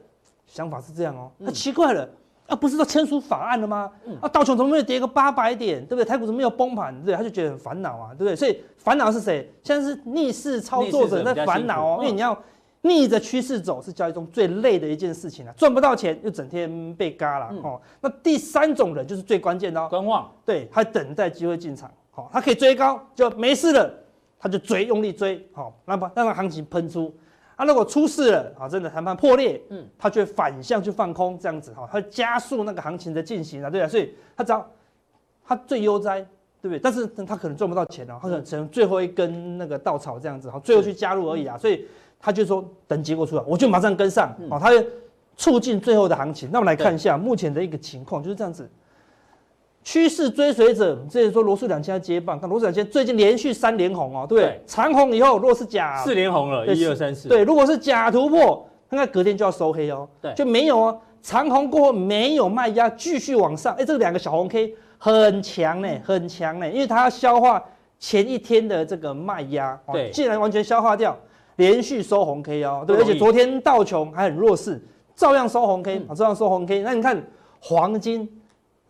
[0.47, 2.09] 想法是这样哦，他奇怪了，
[2.51, 3.91] 啊，不是都签署法案了吗？
[4.21, 6.05] 啊，道琼怎么没有跌个八百点，对不对？
[6.05, 7.15] 台股怎么没有崩盘，对？
[7.15, 8.37] 他就觉得很烦恼啊，对不对？
[8.37, 9.51] 所以烦恼是谁？
[9.63, 12.37] 现在是逆势操作者在烦恼哦，因为你要。
[12.83, 17.79] 逆着趋势走是交易中最累的一件事情啊，赚不到钱又整天被嘎了哦。
[18.01, 23.93] 那第三种人就是最关键的哦，观望，对，他等待机会进场，好，他可以追高就没事了，
[24.39, 27.15] 他就追，用力追，好，那么让行情喷出。
[27.61, 34.67] 啊，如果出事了，啊，真的谈判破裂，嗯，他就会反向去放空，这样子哈，他加速那个行情的进行啊，对啊，所以他只要
[35.45, 36.21] 他最悠哉，
[36.63, 36.79] 对不对？
[36.79, 41.87] 但是他可能赚不到钱哦，他可能只能最后一根那个稻草这样子，哈，最后去加入而已啊，所以。
[42.23, 44.85] 他就说等结果出来，我就马上跟上，哦，他就
[45.39, 46.51] 促进最后的行情。
[46.53, 48.71] 那我们来看一下目前的一个情况，就是这样子。
[49.91, 54.63] 趋势追随者，之前说罗素两千要接棒，但罗素两千最近连续三连红哦，对不对？
[54.65, 57.29] 长红以后，如果是假四连红了，一二三四。
[57.29, 60.09] 对，如果是假突破，那隔天就要收黑哦。
[60.23, 63.75] 对，就没有哦，长红过后没有卖压，继续往上。
[63.75, 67.61] 哎，这两个小红 K 很强呢，很强呢，因为它要消化
[67.99, 69.77] 前一天的这个卖压。
[69.93, 71.19] 对，既然完全消化掉。
[71.57, 74.81] 连续收红 K 哦，对，而且昨天道琼还很弱势，
[75.17, 76.79] 照样收红 K 啊，照样收红 K。
[76.83, 77.21] 那你看
[77.59, 78.27] 黄金，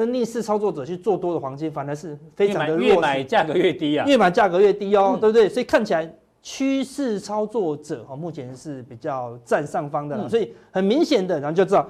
[0.00, 5.48] 那逆势操作者去做多的黄金，反而是非常的弱势，越买价格越低啊，越买价格越低哦，对不对？
[5.48, 6.10] 所以看起来
[6.42, 11.86] 趋势操作者哦，目前是比较占上方的，所以很明显的，然后就知道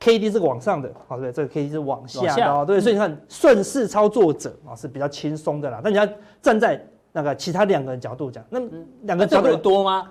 [0.00, 6.06] K D 是往上的，好，对，这个 K D 是往下的哦，对，所以你看顺势操作者啊是比较轻松的啦，但你要
[6.42, 6.84] 站在。
[7.10, 8.60] 那个其他两个人角度讲，那
[9.04, 10.08] 两个角度多吗？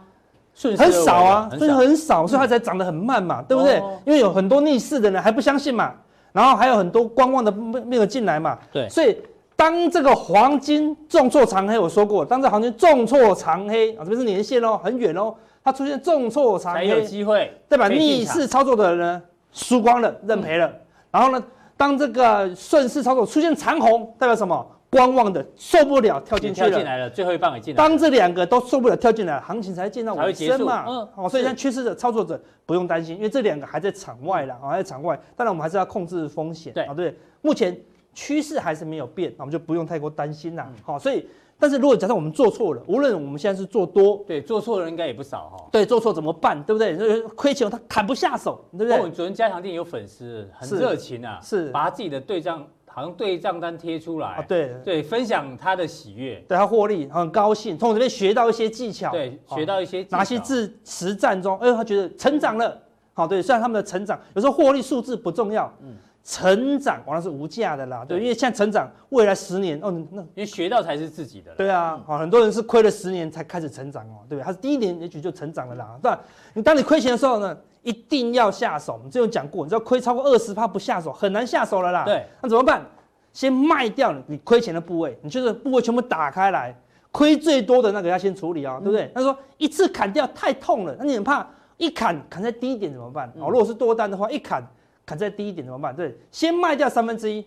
[0.76, 3.78] 很少啊，所以很少，所以它才涨得很慢嘛，对不对？
[4.04, 5.94] 因为有很多逆势的人还不相信嘛，
[6.38, 8.88] 然后还有很多观望的没有进来嘛，对。
[8.90, 9.18] 所以
[9.56, 17.88] 当这个黄金重挫长黑，我说过，当这黄金重挫长黑啊，这边是年线哦，很远哦，它出现重挫长黑，才有机会，对吧？
[17.88, 19.22] 逆势操作的人呢，
[19.52, 20.72] 输光了，认赔了。
[21.10, 21.44] 然后呢，
[21.76, 24.64] 当这个顺势操作出现长红，代表什么？
[24.98, 27.78] 观望的受不了，跳进去了，跳进来了，最后一棒也进来。
[27.78, 30.86] 当这两个都受不了，跳进来，行情才见到尾声嘛。
[30.88, 35.16] 嗯，好，所以像趋势的操作者不用担心，因为这两个还在场外了，还在场外。
[35.36, 36.74] 当然，我们还是要控制风险。
[36.74, 37.80] 对，啊，对，目前
[38.16, 40.68] 趋势还是没有变，那我们就不用太过担心啦。
[40.82, 41.28] 好，所以，
[41.60, 45.68] 但是如果假设我们做错了，无论我们现在是做多，对，做错的人应该也不少哈。
[45.72, 46.64] 对，做错怎么办？
[46.64, 47.22] 对不对？
[47.36, 48.98] 亏钱他砍不下手，对不对？
[48.98, 52.66] 我们昨天加强店有粉丝很热情啊，是把他自己的对账。
[52.98, 54.74] 好像对账单贴出来，对。
[54.84, 62.76] 对，分享他的喜悦，对他获利很高兴，从这边学到一些技巧，对，学到一些哪些字实战中，哎，他觉得成长了，
[63.14, 74.44] 好，对，虽然他们的成长有时候获利数字不重要，嗯，成长往往是无价的啦，对，因为现在成长未来十年哦，那因为学到才是自己的，对啊，好，很多人是亏了十年才开始成长哦，对不对？
[74.44, 76.20] 他是第一年也许就成长了啦，对吧？
[76.56, 82.86] 你当你亏钱的时候呢，一定要下手，我们之前有讲过，你知道亏超过二十趴不下手很难下手了啦，对，那怎么办？
[83.34, 86.76] 先卖掉你亏钱的部位，你就是部位全部打开来，
[87.12, 89.12] 亏最多的那个要先处理啊、喔，对不对？
[89.14, 91.46] 他说一次砍掉太痛了，那你很怕
[91.78, 93.32] 一砍砍在低一点怎么办？
[93.40, 94.64] 哦，如果是多单的话，一砍
[95.06, 95.96] 砍在低一点怎么办？
[95.96, 97.46] 对，先卖掉三分之一，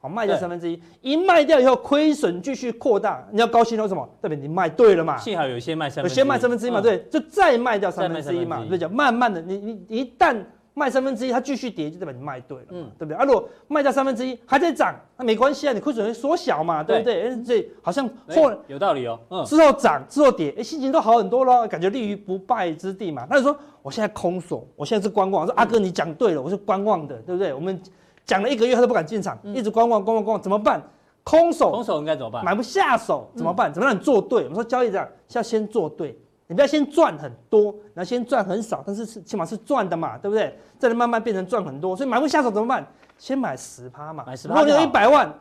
[0.00, 4.08] 好，卖掉三分之一，一卖掉以后亏损继续扩大，你要高兴为什么？
[4.20, 5.16] 代表你卖对了嘛？
[5.18, 10.36] 幸好有些卖三分，有先卖三分之一嘛，对，就再卖掉三分之一嘛，对，就慢慢的，你你一旦。
[10.74, 13.16] 卖三分之一，它继续跌，就代表你卖对了，嗯，对不对？
[13.16, 17.34] 啊，如果卖掉三分之一还在涨，那没关系啊，你亏损会缩小嘛，对不对？
[17.42, 23.26] 所以好像后有道理哦，嗯，之后涨之后跌，哎，心情都好很多了，感觉立于不败之地嘛。
[23.28, 27.52] 那你说我现在空手，我现在是观望，说阿哥你讲对了，我是观望的，对不对？
[27.52, 27.82] 我们
[28.28, 30.80] 讲了一个月，他都不敢进场，一直观望观望观望，怎么办？
[31.24, 32.44] 空手，空手应该怎么办？
[32.44, 33.72] 买不下手怎么办？
[33.72, 34.44] 怎么让你做对？
[34.44, 36.16] 我们说交易这样，要先做对。
[36.46, 40.58] 你不要先赚很多，然后先赚很少，但是是起码是赚的嘛，对不对？
[40.78, 42.86] 再来慢慢变成赚很多，所以买不下手怎么办？
[43.16, 44.54] 先买十趴嘛，买十趴。
[44.54, 45.32] 如果你有一百万，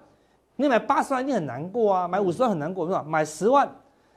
[0.56, 3.04] 你买八十万你很难过啊，买五十万很难过是吧？
[3.06, 3.70] 买十万，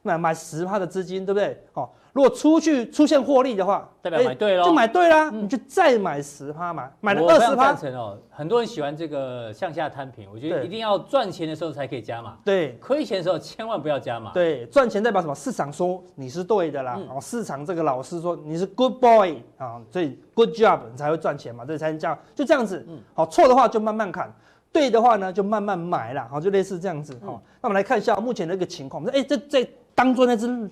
[0.03, 1.63] 买买十趴的资金，对不对？
[1.75, 1.89] 哦。
[2.13, 7.73] 如果出去出现获利的话，代表买对了，就买对啦，嗯、你就再买十趴嘛，买了二十趴。
[7.73, 12.37] 赞成哦，很多人喜欢这个向下摊平，我觉得一定要赚钱的时候才可以加码。
[12.45, 14.33] 对，亏钱的时候千万不要加码。
[14.33, 15.33] 对，赚钱代表什么？
[15.37, 22.85] 市场说你是对的啦，哦、嗯，市场这个老师说你是 good boy 啊，所以 good job 你才会赚钱嘛，这才能叫就这样子。
[22.89, 24.35] 嗯，好，错的话就慢慢看，
[24.73, 26.29] 对的话呢就慢慢买啦。
[26.31, 27.13] 好，就类似这样子。
[27.25, 29.03] 好、嗯，那我们来看一下目前的一个情况。
[29.03, 30.71] 我们说，哎，这这当做那只。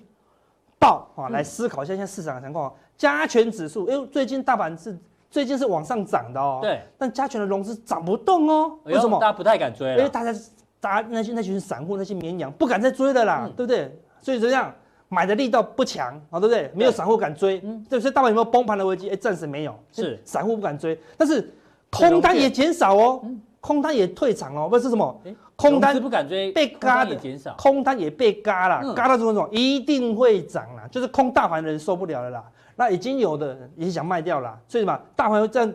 [0.81, 2.73] 豹啊，来思考一下现在市场的情况。
[2.97, 4.97] 加权指数，因为最近大盘是
[5.29, 6.59] 最近是往上涨的哦。
[6.61, 6.79] 对。
[6.97, 8.79] 但加权的融资涨不动哦。
[8.85, 9.19] 为什么？
[9.19, 9.97] 大家不太敢追了。
[9.97, 10.39] 因为大家，
[10.79, 13.93] 大家那些那群散户那些绵羊不敢再追的啦，嗯、对不对？
[14.21, 14.73] 所以这样
[15.09, 16.71] 买的力道不强啊，对不对？
[16.73, 17.59] 没有散户敢追。
[17.65, 17.85] 嗯。
[17.89, 19.09] 对，所以大盘有没有崩盘的危机？
[19.09, 19.77] 哎，暂时没有。
[19.91, 20.17] 是。
[20.23, 21.53] 散户不敢追，但是
[21.89, 23.19] 空单也减少哦。
[23.25, 23.41] 嗯。
[23.61, 25.21] 空单也退场哦，不是什么？
[25.55, 32.43] 空单不敢追，被嘎的减少，空单也被嘎了，嘎到这种种一定会涨啦，就是空大盘的人受不了了啦。
[32.77, 34.97] 那已经有的人也想卖掉了，所以什么？
[35.17, 35.73] 大盘这样，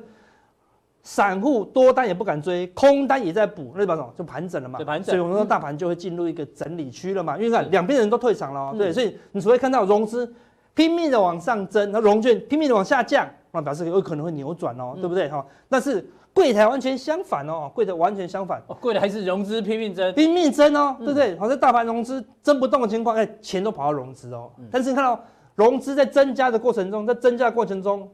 [1.03, 4.11] 散户多单也不敢追，空单也在补，那代表什么？
[4.17, 4.79] 就盘整了嘛。
[4.83, 7.37] 盘整，所以我们说大盘就会进入一个整理区了嘛。
[7.37, 10.33] 因为看两边人都退场了，对，所以你只会看到融资
[10.73, 15.29] 拼命的往上增，那融券拼命的往下降，那表示有可能会扭转哦，对不对？
[15.29, 16.03] 哈，但是。
[16.35, 21.39] 柜台完全相反哦，柜台完全相反哦，柜台还是融资拼命增，拼命增哦，对不对？
[21.39, 24.51] 好像大盘融资增不动的情况，哎，钱都跑到融资哦。
[24.71, 25.19] 但是你看到
[25.55, 28.11] 融资在增加的过程中，在增加的过程中，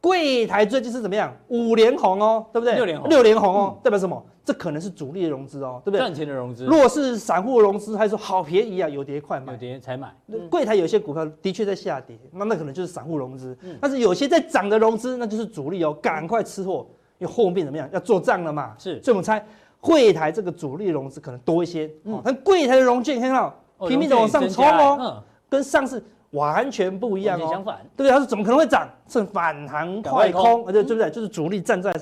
[0.00, 1.32] 柜台最近是怎么样？
[1.46, 2.74] 五连红哦，对不对？
[2.74, 4.20] 六连红，六连红哦，代表什么？
[4.44, 6.00] 这可能是主力的融资哦，对不对？
[6.00, 6.64] 赚钱的融资。
[6.64, 10.12] 如果是散户融资，还说好便宜啊，有跌快买，有跌才买。
[10.50, 13.56] 柜台有些股票的确在下跌，那那可能就是散户融资。
[13.80, 16.84] 但是有些在涨的融资，那就是主力哦，赶快吃货。
[17.20, 17.88] 因为后面怎么样？
[17.92, 18.74] 要做账了嘛？
[18.78, 19.44] 是，所以我们猜
[19.80, 21.88] 柜台这个主力融资可能多一些。
[22.04, 23.54] 嗯，但柜台的融券你看到
[23.86, 27.48] 拼命的往上冲哦，跟上次完全不一样哦。
[27.50, 28.10] 相反，对不对？
[28.10, 28.88] 它是怎么可能会涨？
[29.06, 31.10] 是反弹快空，而且对不对？
[31.10, 31.94] 就是主力站在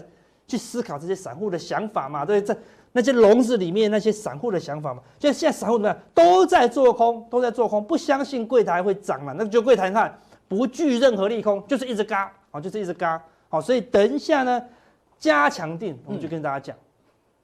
[0.47, 2.25] 去思考这些散户的想法嘛？
[2.25, 2.57] 对，在
[2.93, 5.03] 那些笼子里面那些散户的想法嘛？
[5.19, 5.97] 就现在散户怎么样？
[6.15, 9.35] 都在做空，都在做空，不相信柜台会涨嘛？
[9.37, 10.17] 那就柜台你看
[10.47, 13.21] 不惧任何利空，就是一直嘎啊，就是一直嘎。
[13.51, 14.63] 好，所以等一下呢？
[15.19, 16.77] 加强定，我们就跟大家讲，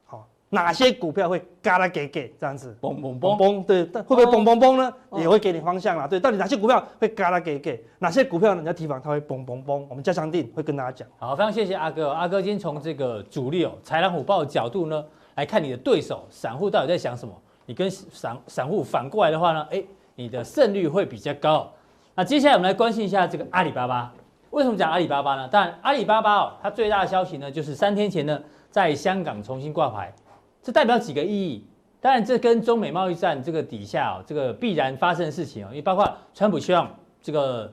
[0.05, 4.93] 好，哪些股票会嘎啦给给这样子，嘣嘣嘣嘣，对，但会不会嘣嘣嘣呢？
[5.19, 8.61] 也会给你方向啦，对，到底哪些股票会嘎啦给给，哪些股票呢？
[8.61, 11.09] 你要提防它会嘣嘣嘣，我们加强定会跟大家讲。
[11.19, 15.05] 好，非常谢谢阿哥，阿哥今天从这个主力哦，豺狼虎豹的角度呢，
[15.35, 17.35] 来看你的对手散户到底在想什么，
[17.67, 19.83] 你跟散散户反过来的话呢，哎，
[20.15, 21.73] 你的胜率会比较高。
[22.15, 24.13] 那接下来我们来关心一下这个阿里巴巴。
[24.55, 25.49] 为什么讲阿里巴巴呢？
[25.49, 28.41] 当然，阿里巴巴哦，它最大的消息呢，就是三天前呢，
[28.71, 30.15] 在香港重新挂牌，
[30.63, 31.67] 这代表几个意义。
[32.01, 36.89] 当然，这跟中美贸易战这个底下哦，这个必然发生的事情哦，因为包括川普希望
[37.21, 37.73] 这个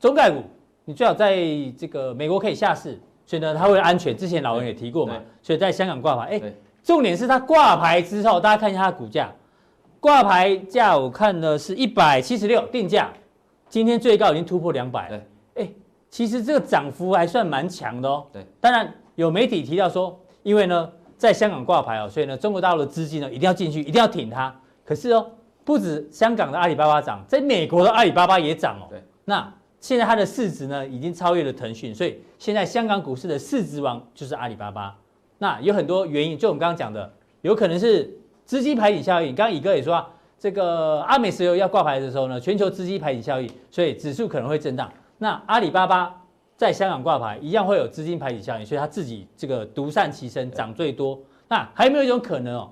[0.00, 0.42] 中概股，
[0.86, 1.36] 你最好在
[1.76, 4.16] 这个美国可以下市，所以呢，它会安全。
[4.16, 6.30] 之前老人也提过嘛，所以在香港挂牌。
[6.30, 6.40] 哎，
[6.82, 9.30] 重点是它挂牌之后，大家看一下它的股价，
[10.00, 13.12] 挂牌价我看呢是一百七十六定价，
[13.68, 15.20] 今天最高已经突破两百。
[16.10, 18.26] 其实这个涨幅还算蛮强的哦。
[18.32, 24.54] 对，当然有媒体提到说，因为呢在香港挂牌哦，所以呢中国大陆的资金呢一定要进去，一定要挺它。
[24.84, 25.26] 可是哦，
[25.64, 28.86] 不止香港的阿里巴巴涨，在美国的阿里巴巴也涨哦。
[28.88, 34.96] 对，那现在它的市值呢已经超越了腾讯，所以现在香港股市的市值王就是阿里巴巴。
[35.38, 38.10] 那有很多原因，就我们刚刚讲的，有可能是
[38.44, 39.34] 资金排挤效应。
[39.34, 44.90] 刚刚乙哥也说啊，这个阿美石油要挂牌的时候呢，全球资金排挤效应，所以指数可能会震荡。
[45.18, 46.22] 那阿里巴巴
[46.56, 51.18] 在香港挂牌，一样会有资金排挤效应，所以它自己这个独善其身，涨最多。
[51.48, 52.70] 那还有没有一种可能哦？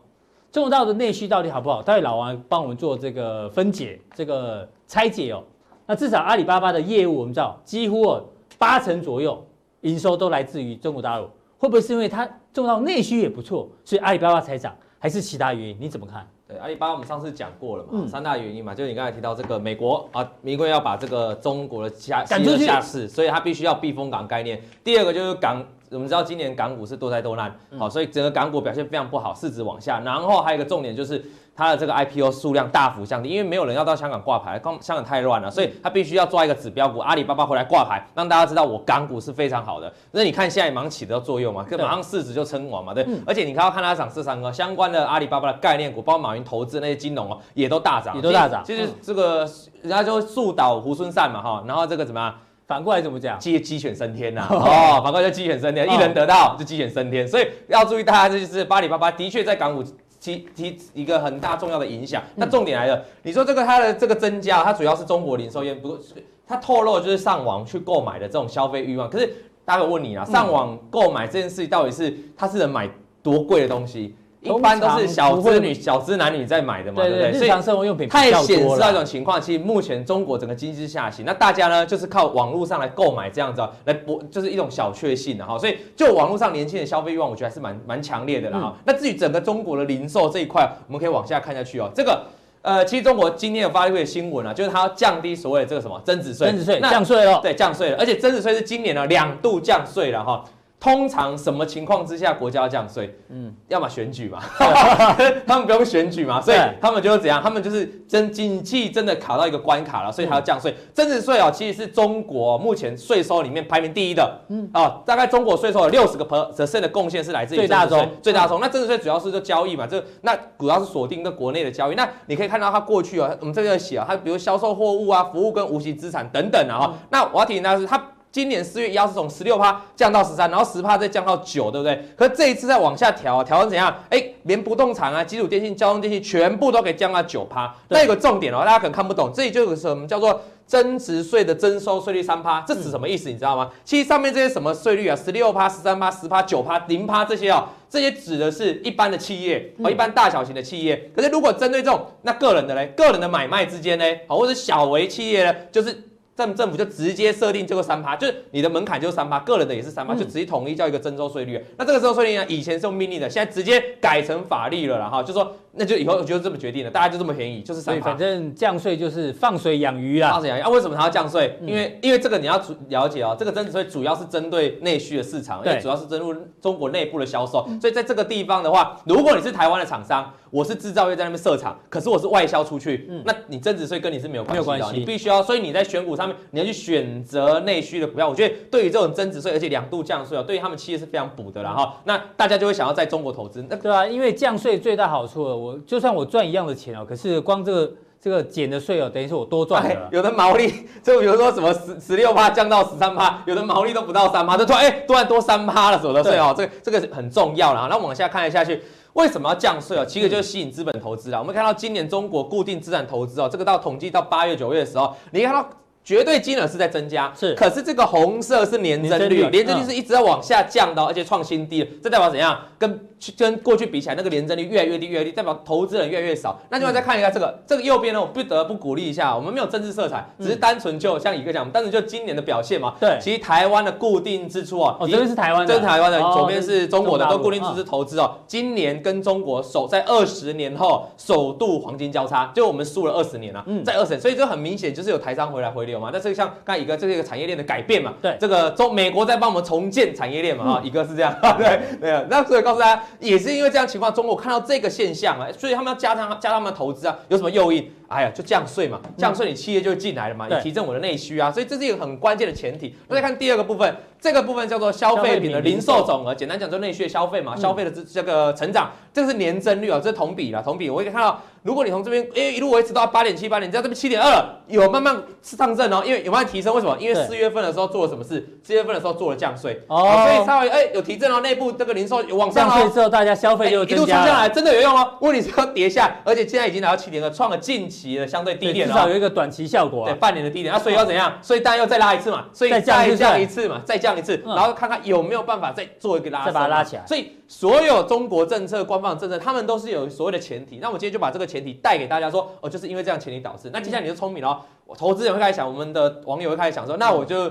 [0.51, 1.83] 中国大陆的内需到底好不好？
[1.83, 5.43] 待会老王帮我们做这个分解、这个拆解哦。
[5.87, 8.25] 那至少阿里巴巴的业务，我们知道几乎哦
[8.57, 9.45] 八成左右
[9.81, 11.29] 营收都来自于中国大陆，
[11.59, 14.77] 会不会是因为它中国大陆内需也不错，所以阿里巴巴才涨？
[14.99, 15.77] 还是其他原因？
[15.81, 16.27] 你怎么看？
[16.55, 24.63] 对，阿里巴巴我们上次讲过了嘛，嗯、三大原因嘛，就是你刚才提到这个美国啊，美国要把这个中国的下赶出去下市，所以它必须要避风港概念。
[24.85, 25.61] 第二个就是港，
[25.91, 30.01] 我们知道今年港股是多灾多难，好、嗯，所以整个港股表现非常不好，市值往下。
[30.01, 31.25] 然后还有一个重点就是。
[31.57, 39.93] 它的这个 IPO 数量大幅降低，因为没有人要到香港挂牌，刚香港太乱了，所以它必须要抓一个指标股，阿里巴巴回来挂牌，让大家知道我港股是非常好的。
[40.11, 43.07] 那你看现在马上起的作用嘛，马上市值就撑完嘛，对。
[43.25, 48.65] 而且你看要看它涨势三个相关的阿里巴巴的概念股，包括马云投资那些金融哦，也都大涨，也都大涨。
[48.65, 49.49] 其实这个
[49.81, 52.35] 人家就树倒猢狲散嘛哈，然后这个怎么样？
[52.67, 53.39] 反过来怎么讲？
[53.39, 54.47] 鸡鸡犬升天呐！
[54.51, 57.27] 哦，反过来就鸡犬升天，一人得道就鸡犬升天。
[57.27, 59.85] 所以要注意，大家这就是阿里巴巴的确在港股。
[60.21, 62.23] 提提一个很大重要的影响。
[62.37, 65.99] 那重点来了，你说这个它的这个增加，它主要是中国零售业，不过
[66.47, 69.11] 它透露就是上网去购买的这种消费欲望。
[69.11, 69.31] 可是
[69.67, 72.89] 大家会问你啊，上网购买这件事情到底是它是能买
[73.23, 74.17] 多贵的东西？
[74.45, 77.31] 一般都是小资女、小资男女在买的嘛，对不对？
[77.31, 79.41] 日常生活用品太显示那种情况。
[79.41, 85.59] 其实目前中国整个经济下行，那大家呢就是靠网络上来购买这样子来博，就是一种小确幸的哈。
[85.59, 88.75] 所以就网络上年轻人消费欲望，我觉得还是蛮蛮强烈的啦哈。
[88.85, 91.91] 那至于整个中国的零售这一块，我们可以往下看下去哦。
[91.95, 92.25] 这个
[92.61, 100.45] 呃，其实中国今天有发布一个新闻啊，就是它要降低所谓的这个什么增值税，增值税降税了，对，降税了，而且增值税是今年呢两度降税了哈。
[100.85, 103.19] 通常什么情况之下国家要降税？
[103.31, 104.39] 嗯，要么选举嘛，
[105.47, 107.41] 他们不用选举嘛，所以他们就是怎样？
[107.43, 110.77] 他们就是真经济真的卡到一个关卡了，所以他要降税。
[110.93, 114.41] 增值税哦，其实是中国目前税收里面排名第一的。
[114.49, 118.61] 嗯，哦，大概中国税收有六十个 percent 的贡献是来自于最大宗，最大宗。
[118.61, 121.95] 那增值税主要是做交易嘛，这那主要是锁定跟国内的交易。
[121.95, 126.79] 那你可以看到它过去啊，我们这个写啊，它比如销售货物啊、服务跟无形资产等等啊。
[126.79, 127.99] 哈，那我要提醒大家是它。
[128.35, 132.05] 今年四月一号是从十六趴降到十三，然后十趴再降到九，对不对？
[132.17, 133.97] 可是这一次再往下调啊，调成怎样？
[134.11, 137.73] 哎，连不动产啊、基础电信、交通电信全部都给降到九趴。
[137.91, 143.29] 那有个重点哦，大家可能看不懂，这里就有什么叫做增值税的征收税率三趴，这指什么意思？
[143.29, 143.71] 你知道吗？
[143.85, 151.09] 其实上面这些什么税率啊，十六趴、十三趴、十趴、九趴、零趴这些哦，这些指的是一般的企业哦一般大小型的企业。
[151.15, 155.97] 可是如果针对这种那个人的嘞，个人的买卖之间呢，好，或者小微企业呢，就是。
[156.37, 161.65] 政政府就直接设定这个三趴，就是你的门槛就是三趴，个人的也是三趴，就直接统一叫一个征收税率。
[161.77, 168.07] 那这个征收税率呢，以前是用命令的，现在直接改成法律了然后，就说那就以后就这么决定了，大家就这么便宜，就是三趴。
[168.11, 170.31] 反正降税就是放水养鱼啊。
[170.33, 170.69] 放水养鱼啊？
[170.69, 171.59] 为什么它要降税？
[171.63, 180.33] 因为因为这个你要了解哦，这个增值税主要是针对内需的市场，因为主要是针对中国内部的销售，所以在这个地方的话，如果你是台湾的厂商。
[180.51, 188.29] 我是制造业在那边设厂，可是我是外销出去，嗯，那你增值税跟你是没有关系的，没有关系，你必须要，所以你在选股上面你要去选择内需的股票。
[188.29, 192.01] 我觉得对于这种增值税，而且两度降税哦，对于他们企业是非常补的啦哈。
[192.05, 200.09] 那大家就会想要在中国投资，那对啊，因为降税最大好处，我就算我赚一样的钱哦，可是光这个这个减的税哦，等于是我多赚了，哎。
[200.13, 200.73] 有的毛利，
[201.03, 207.87] 就比如说什么十十六趴降到十三趴，有的毛利都不到三趴，就突然哎突然多三趴了，所得税哦，这个这个是很重要了。
[207.91, 208.83] 那往下看一下去。
[209.15, 210.05] 为什么要降税哦？
[210.05, 211.39] 其实就是吸引资本投资啦。
[211.39, 215.65] 我们看到今年中国固定资产投资哦，这个到统计到八月九月的时候，你看到。
[216.05, 222.59] 绝对金额是在增加，是，可是这个红色是年增率，年增率是一直在往下降的，而且创新低，这代表怎样？
[222.79, 223.01] 跟
[223.39, 226.61] 跟过去比起来，那个年增率越来越低，越来越低，代表投资人越来越少。
[226.69, 232.95] 那另外再看一下这个，这个右边呢，我不得不鼓励一下，我们没有政治色彩，只是单纯就像一个讲，我们单纯就今年的表现嘛。
[233.01, 238.37] 对，其实台湾的固定支出啊，哦，这边是台湾的，这是台湾的，左边是中国的，都固定支出投资哦。
[238.47, 246.11] 今年跟中国首在二十年后首度黄金交叉，就我们输了二十年了，在二十年，所以这很明显就是有台商回来回流嘛。
[246.13, 246.85] 但是像刚才。
[246.85, 248.13] 一个这是一个产业链的改变嘛？
[248.21, 250.73] 对，这个中美国在帮我们重建产业链嘛？
[250.75, 252.23] 啊、嗯，一个是这样， 对对啊。
[252.29, 257.91] 那所以告诉大家，也是因为这样情况，中国看到这个现象啊，所以他们要加上加他们的投资啊，有什么诱因？
[258.09, 262.95] 哎呀，就降税嘛，降税你企业就进来了嘛，也提振我的内需啊，所以这是一个很关键的前提。
[263.09, 271.39] 那再看第二个部分，这个部分叫做消费品的零售总额，简单讲就内需的消费嘛，消费的这这个成长，这个是年增率啊，这是同比啦，同比我可以看到。
[271.63, 276.75] 如果你从这边诶一路维持到八点七八点，你知道这边七点二有慢慢上升哦，因为有慢慢提升。
[276.75, 276.95] 为什么？
[276.99, 278.59] 因为四月份的时候做了什么事？
[278.63, 285.15] 四月份的时候做了降税哦，所以稍微哎有提振哦，内部这个零售有往上降税之后，大家消费就一路冲下来，真的有用哦。
[285.21, 290.73] 问题是要跌下，而且现在已经来到七点二，创了近期的相对低点了，至少有一个短期效果，对半年的低点。
[290.73, 291.33] 那所以要怎样？
[291.41, 293.09] 所以大家又再拉一次嘛，所以再降
[293.41, 297.07] 一次嘛，再降一次，然后看看有没有办法再做一个拉，再把它拉起来。
[297.07, 300.79] 所以所有中国政策、官方政策，他们都是有所谓的前提。
[300.83, 302.25] 那我今天就把这个前提带给大家。
[302.35, 303.71] 说哦，就是因为这样前提导致。
[303.73, 307.49] 那接下来你就聪明了，我投资人会开始想，我们的网友会开始想说，那我就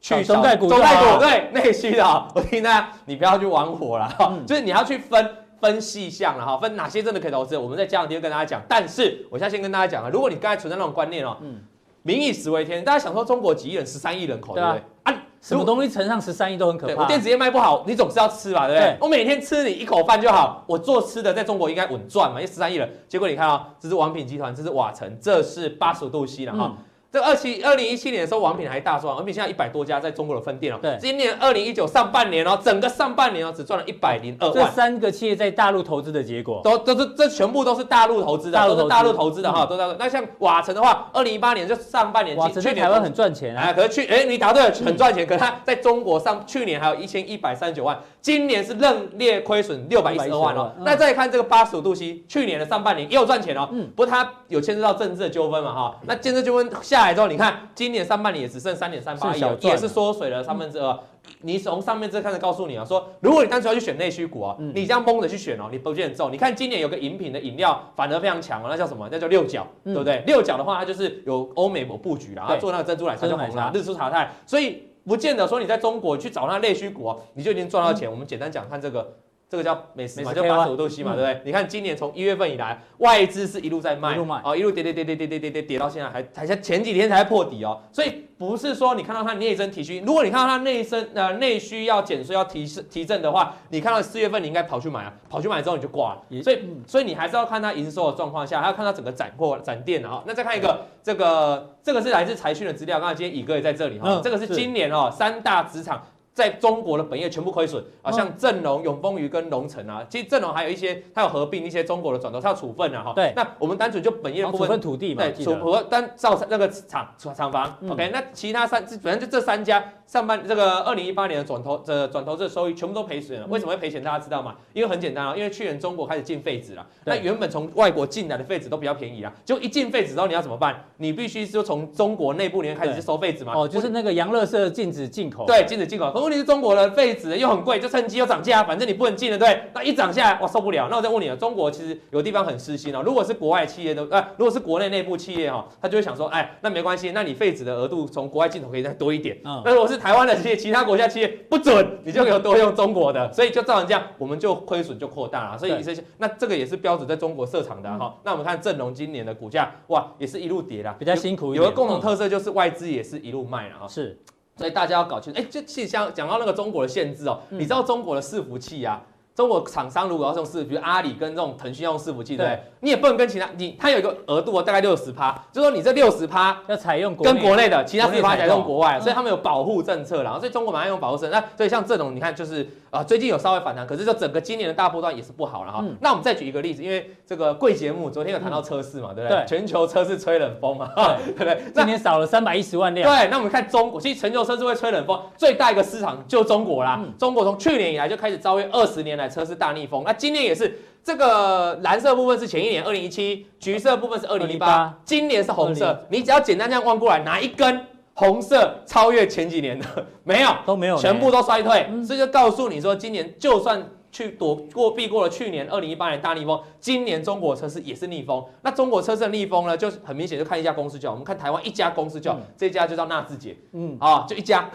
[0.00, 2.04] 去中概股，中概股对内需的。
[2.34, 5.26] 我听大家，你不要去玩火了，就是你要去分
[5.58, 7.56] 分细项了哈，分哪些真的可以投资。
[7.56, 11.60] 我们在这两天跟大家讲，但是我现在先跟大家讲啊，如果你刚才存在那种观念哦，嗯，
[12.02, 14.82] 民以食为天，大家想说中国几亿人，十三亿人口，对不对？
[15.04, 15.22] 啊。
[15.40, 17.02] 什么东西乘上十三亿都很可怕。
[17.02, 18.90] 我电子业卖不好，你总是要吃吧，对不对？
[18.90, 20.64] 对我每天吃你一口饭就好。
[20.66, 22.88] 我做吃的在中国应该稳赚嘛，因为十三亿了。
[23.08, 26.74] 结果你看啊、哦，这是王品集团，这是瓦城，这是八十五度 C 了哈。
[27.16, 30.78] 这二七二零一七年的时候，王品还大赚，王品现在一百多家在中国的分店哦。
[30.82, 34.54] 对，今年二零一九上半年哦，整个上半年哦，只赚了一百零二万。
[34.54, 39.96] 这三个企业在大陆投资的结果，都都是这全部都是大陆投资的，都是大陆投资的哈，都在。
[39.98, 43.72] 那像瓦城的话，二零一八年就上半年，瓦城在台湾很赚钱啊。
[43.72, 45.26] 可是去哎，你答对了，很赚钱。
[45.26, 50.70] 可是他在中国上去年还有一千一百三十九万，今年是认列亏损六百一十二万哦。
[50.80, 53.70] 那再看这个八十五度 C，去年的上半年也有赚钱哦。
[53.72, 55.96] 嗯，不过它有牵涉到政治的纠纷嘛哈。
[56.02, 60.98] 那政治纠纷下来之后，你看今年上半年也只剩三点三八亿，也是缩水了三分之二。
[61.40, 66.30] 你从上面这开始告诉你啊，说如果你单纯要去选内需股啊，你这样蒙着去选哦，你不见得中。
[66.32, 69.08] 你看今年有个饮品的饮料反而非常强哦，那叫什么？
[69.10, 70.22] 那叫六角，对不对？
[70.26, 78.10] 六角的话，它就是有欧美某布局啦，它做那个珍珠奶茶就红了，日出茶太，所以不见得说你在中国去找那内需股哦，你就已经赚到钱。
[78.10, 79.16] 我们简单讲看这个。
[79.48, 81.42] 这个叫美食嘛，叫八十五度 C 嘛，对不对？
[81.44, 87.80] 你看今年从一月份以来，外资是一路在卖，一路卖，哦，一路跌跌跌跌跌跌跌跌跌到现在，还还像前几天才破底哦。
[87.92, 96.42] 所以不是说你看到它内增提需，如果你看到它内增呃内需要减税要提提振的话，你看到四月份你应该跑去买啊，跑去买之后你就挂了。
[96.42, 100.24] 所以所以你还是要看它营收的状况下，还要看它整个展货展店的哈。
[100.26, 106.02] 那再看一个这个这个是来自财讯的资料，刚才今天乙哥也在这里哈，这个是今年哦三大职场。
[106.36, 113.14] 在中国的本业全部亏损啊，像正隆、永丰余跟龙城啊，其实正隆还有一些，它有合并一些中国的转投，它要处分啊哈。
[113.14, 117.74] 对，那我们单纯就本业的部分，处分土地嘛，对，处分单造那个厂厂房。
[117.88, 123.46] OK，那其他三，反正就这三家上半这个二零一八年的转投这转投这收益全部都赔损了。
[123.46, 124.02] 为什么会赔钱？
[124.02, 124.54] 大家知道吗？
[124.74, 130.84] 因为很简单啊，因为去年中国开始进废纸了，那原本从外国进来的废纸都比较便宜啊，就一进废纸之后你要怎么办？
[130.98, 133.54] 你必须就从中国内部里面开始去收废纸嘛。
[133.56, 135.46] 哦，就是那个杨乐色禁止进口。
[135.46, 136.12] 对，禁止进口。
[136.12, 139.62] 可问题是中国的废废纸又很贵，就趁机又涨价，反正你不能进了，对？
[139.72, 140.88] 那一涨下来，哇，受不了。
[140.90, 143.00] 那我再问你啊，中国其实有地方很私心哦。
[143.00, 149.38] 如果是国外企业的，呃，如果是国内内部企业哈，他就会想说，哎，那没关系，那你废纸的额度从国外进口可以再多一点。
[149.44, 149.62] 嗯。
[149.64, 155.58] 那如果是台湾的企业，其他国家企业不准，你就给我多用中国的，所以就造成这样，我们就亏损就扩大了。
[155.58, 158.16] 所以这些，那这个也是标准在中国设厂的哈。
[158.24, 161.64] 那我们看正隆今年的股价，哇，也是一路跌啦，比较辛苦一点。
[161.64, 163.88] 有个共同特色就是外资也是一路卖了哈。
[163.88, 164.18] 是。
[164.56, 169.02] 所以大家要搞清楚，哎，就其实像讲到那个中国的限制哦，你知道中国的伺服器啊，
[169.34, 172.58] 中国厂商如果要用伺服，比如阿里跟这种腾讯要用伺服器，对？
[172.86, 181.36] 你也不能跟其他，你它有一个额度哦，大概六十趴，就是说你这六十趴要采用跟国内的，其他四十趴采用国外，所以他们有保护政策啦，所以中国马上用保护政策。
[181.36, 182.64] 那所以像这种，你看就是。
[182.88, 185.80] 啊，最近有稍微反弹，可是就整个今年的大波段也是不好了哈。
[185.82, 189.38] 嗯、那我们再举一个例子，因为这个贵节目昨天有谈到车市嘛，嗯、对不对？
[189.38, 191.60] 对，全球车市吹冷风嘛， 对不对？
[191.74, 193.06] 今年少了三百一十万辆。
[193.06, 196.98] 对，那我们看中国，其实全球车市会吹冷风，最大一个市场就中国啦。
[197.04, 206.04] 嗯、中国从去年以来就开始遭遇二十年来车市大逆风，那今年也是，这个蓝色部分是前一年二零一七，橘色部分是二零一八，今年是红色。
[206.10, 207.80] 你只要简单这样望过来，哪一根？
[208.12, 209.86] 红色超越前几年的
[210.24, 213.88] 没有，都没有，全部都衰退，嗯、所以就告诉你说，今年就算。
[214.16, 218.42] 去躲过避过了去年二零一八年大逆风，今年中国车市也是逆风。
[218.62, 221.12] 那中国车市的逆风呢，就是很明显，就看一家公司就好。
[221.12, 224.70] 我们看台湾一家公司就好，嗯、这家就叫纳智捷，嗯啊，就一家。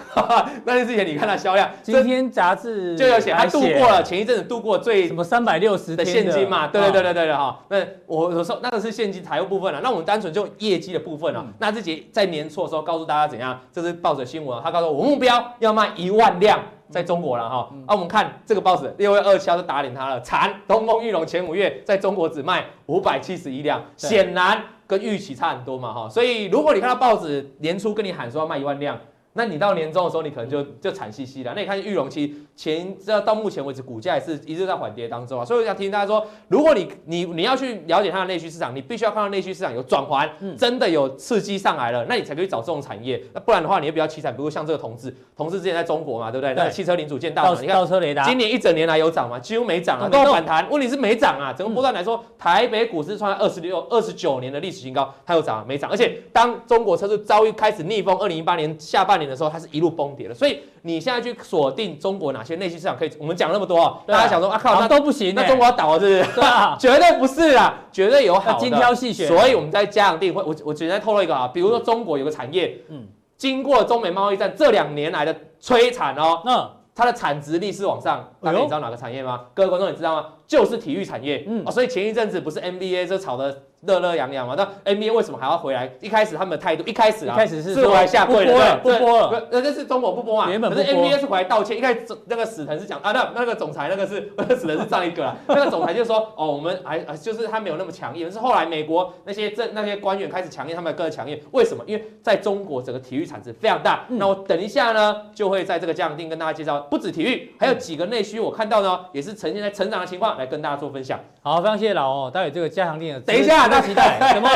[0.64, 6.68] 纳智捷你看它销量，今天杂志就有写，还度过了前一阵子度过最什么三百六十的现金嘛？
[6.68, 7.66] 对对对对对对哈。
[7.70, 11.48] 那我我说那个是现金财务部分了，那我们单纯就业绩的部分啊。
[11.58, 13.60] 纳智捷在年初的时候告诉大家怎样？
[13.72, 16.60] 这是报纸新闻啊，他告诉我，我目标要卖一万辆。
[16.92, 29.00] 在中国了哈，啊，我们看这个报纸六月二七号就打脸他了，惨，东风裕隆前五月在中国只卖五百七十一辆，显然跟预期差很多嘛哈，所以如果你看到报纸年初跟你喊说要卖一万辆。
[29.34, 31.54] 那你到年终的时候，你可能就就惨兮兮了。
[31.56, 35.46] 那你看裕隆期前，这到目前为止股价也是一直在缓跌当中啊。
[35.46, 43.22] 所以我想提醒大家说，如果你你你要去了解它的内需市场，你必须要看到内需市场有转环，真的有刺激上来了，那你才可以找这种产业。
[43.34, 44.36] 那不然的话，你也比较凄惨。
[44.36, 46.54] 比如像这个同志，同志之前在中国嘛，对不对？
[46.54, 49.40] 那个汽车零组件大厂，你看倒车雷达，今年一整年来有涨吗？
[49.40, 50.70] 几乎没涨啊，都有反弹。
[50.70, 55.90] 问题是没涨啊，整个波段来说，台北股市创了二十六、二十九年的历史新高，它有涨没涨？
[55.90, 63.12] 而且当中国车市遭遇开始逆风，二零一八年下半年的时候，它是一路崩跌的，所以你现在去锁定中国哪些内需市场可以？
[63.20, 66.32] 我们讲那么多，啊、大家想说啊靠，那都不行，那中国要倒了是不是？
[66.36, 69.28] 对啊， 绝对不是啊，绝对有好的，精挑细选。
[69.28, 73.08] 所以我们在加强定会，我我简单透露一个啊，比如说中国有个产业，嗯，
[73.38, 79.46] 经过中美贸易战这两年来的摧残哦，那它的产值力是往上，大家你知道哪个产业吗？
[79.54, 80.26] 各位观众你知道吗？
[80.46, 83.64] 就是体育产业，嗯，所以前一阵子不是 NBA 这炒的。
[83.82, 84.56] 乐乐洋洋嘛。
[84.56, 85.92] 那 NBA 为什么还要回来？
[86.00, 90.50] 一开始他们的态度，一开始啊，一开始是是回来下跪的，不播了，不，那是中国不播嘛。
[90.50, 91.78] 原本可是 NBA 是回来道歉。
[91.78, 95.36] 一开始那个史腾是讲啊，那那个总裁那个是那个史腾是上一个啦。
[95.48, 98.32] 那个总裁就说 哦，我们还就是他没有那么强硬。
[98.32, 101.40] 是后来美国那些政那些官员开始强硬，他们更强硬。
[101.52, 101.84] 为什么？
[101.88, 104.06] 因为在中国整个体育产值非常大。
[104.10, 111.20] 那我等一下呢，就会在这个嘉定跟大家介绍，不止体育，还有几个内需，我看到呢也是呈现在成长的情况，来跟大家做分享。
[111.42, 112.32] 好，非常谢谢老哦。
[112.32, 114.50] 待会这个加强定的，等一下，大期待什么？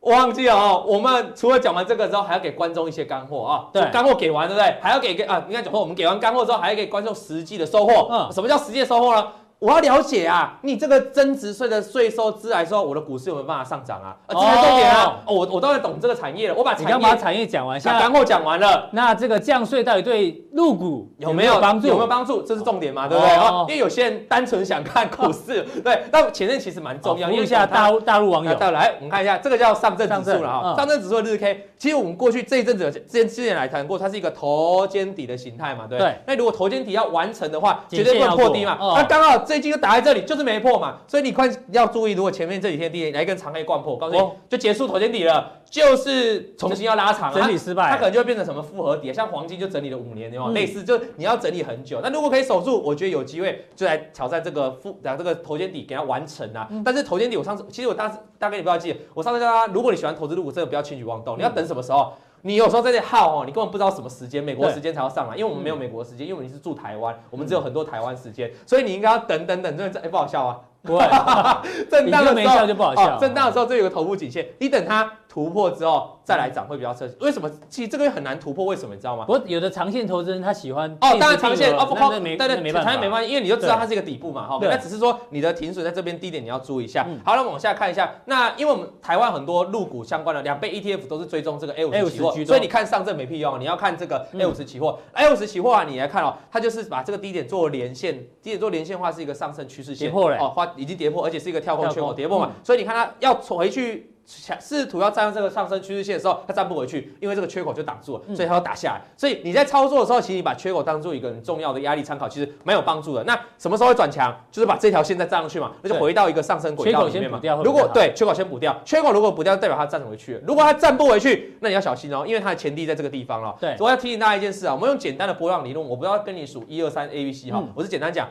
[0.00, 0.84] 我 忘记了哦。
[0.86, 3.64] 我们除了讲完这个之后，还要给观众一些干货啊。
[3.72, 4.76] 对，干货给完，对不对？
[4.82, 8.08] 还要给给啊，应该讲说我们给完干货之后，还要给观众实际的收获。
[8.10, 9.26] 嗯，什么叫实际的收获呢？
[9.64, 14.14] 我要了解啊，你这个增值税的税收支来说，我的股市有没有办法上涨啊？
[14.26, 15.22] 啊，这是重点啊！
[15.24, 21.88] 哦，我我当然懂这个产业了，我把产业把产业讲完，把干货讲完了，那这个降税到底对入股有没有帮助？
[21.88, 22.42] 有没有帮助？
[22.42, 23.34] 这是重点嘛，对不对？
[23.62, 27.30] 因为有些人单纯想看股市，对，但前面其实蛮重要。
[27.30, 35.98] 问一下大陆大陆网友，来，我们看一下，这个叫上证指数了哈，上证指数的日 K，其实我们过去这一阵子之前之前来谈过，它是一个头肩底的形态嘛，对。
[35.98, 36.14] 对。
[36.26, 38.76] 那如果头肩底要完成的话，绝对不能破低嘛。
[38.94, 40.34] 那刚好这一根打在这里就。
[40.34, 50.50] 是没破嘛，所以你快要注意，如果前面这几天第一来一根长黑灌破，我告诉你就结束头肩底了，就是重新要拉长，整理失败，它可能就会变成什么复合底，像黄金就整理了五年，对吗？
[50.50, 52.00] 类似，就你要整理很久。
[52.02, 56.68] 那如果可以守住，我觉得有机会就来挑战这个复，然后这个头肩底给它完成啊。
[56.84, 62.12] 但是头肩底，我上次其实我大大概你不要记，我上次叫他，如果你喜欢投资入股，真的不要轻举妄动，你要等什么时候？
[62.46, 70.60] 你有时候在这耗哦，你根本不知道什么时间，美国时间才要上来，因为我们没有美国时间，因为你是住台湾，我们只有很多台湾时间，所以你应该要等等等，真的哎不好笑啊。
[70.82, 71.04] 不会，
[71.90, 73.16] 震荡的时候就不好笑。
[73.18, 77.16] 震荡的时候这有个头部颈线，你等它突破之后再来涨会比较彻底。
[77.20, 77.50] 为什么？
[77.68, 79.24] 其实这个很难突破，为什么你知道吗？
[79.24, 84.60] 不过有的长线投资人他喜欢哦，当然长线哦不空，对对，长线没办法，因为你就知道它是一个底部嘛哈。
[84.62, 87.04] 那只是说你的停损在这边低点你要注意一下。
[87.24, 95.00] 好了，往下看一下，那因为我们台湾很多入股相关的两倍 ETF 都是追踪这个 A 五十期货，所以你看上证没屁用，你要看这个 A 五十期货。
[95.14, 101.64] A 五十期货啊，你来看哦，它就是把这个低点做连线，低点做连线的话是一个上升趋势线，跌破了哦，花已经跌破，而且是一个。
[101.64, 109.00] 跳空缺口跌破嘛，所以你看它要回去，试图要站上这个上升趋势线的时候，它站不回去，因为这个缺口就挡住了，所以它要打下来。
[109.16, 113.22] 所以你在操作的时候，其实你把缺口当做一个很重要的压力参考，其实蛮有帮助的。
[113.24, 114.34] 那什么时候会转强？
[114.50, 117.40] 就是把这条线再站上去嘛，那就回到一个上升轨道里面嘛。
[117.62, 120.40] 如果对缺口先补掉，缺口如果补掉，代表它站回去了。
[120.46, 123.54] 如果它站不回去，那你要小心哦，因为它的前低在这个地方了。
[123.60, 128.28] 对，我要提醒大家一件事啊，我们用简单的波浪理论，我不要跟你数一二三 A B C 哈，我是简单讲，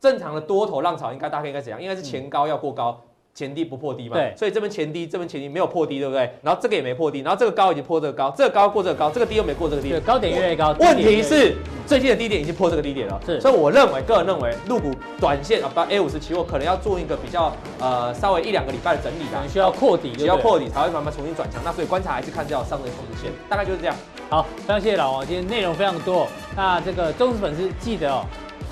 [0.00, 1.82] 正常的多头浪潮应该大概应该怎样？
[1.82, 3.00] 应该是前高要过高。
[3.34, 6.30] 前低不破低嘛，对，所以这边前低，这边前低没有破低，对不对？
[6.40, 10.72] 然后这个也没破低，然后这个高已经破这个高，这个高过这个高，这个低又没过这个低，对，高点越来越高。
[10.78, 21.60] 问题是最近的低点已经破这个低点了，是，所以我认为，个人认为，入股短线啊，把 A 五十期货可能要做一个比较呃稍微一两个礼拜的整理啦，需要破底，需要破底才会慢慢重新转强。
[21.64, 23.96] 那所以观察还是看这条上升趋势线，大概就是这样。
[24.30, 26.28] 好，非常谢谢老王，今天内容非常多。
[26.56, 28.24] 那这个忠实粉丝记得哦。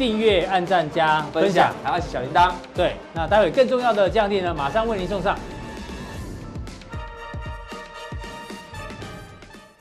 [0.03, 2.51] 订阅、按赞、加分享，还有按小铃铛。
[2.75, 5.39] 对，那待会更重要的奖励呢，马上为您送上。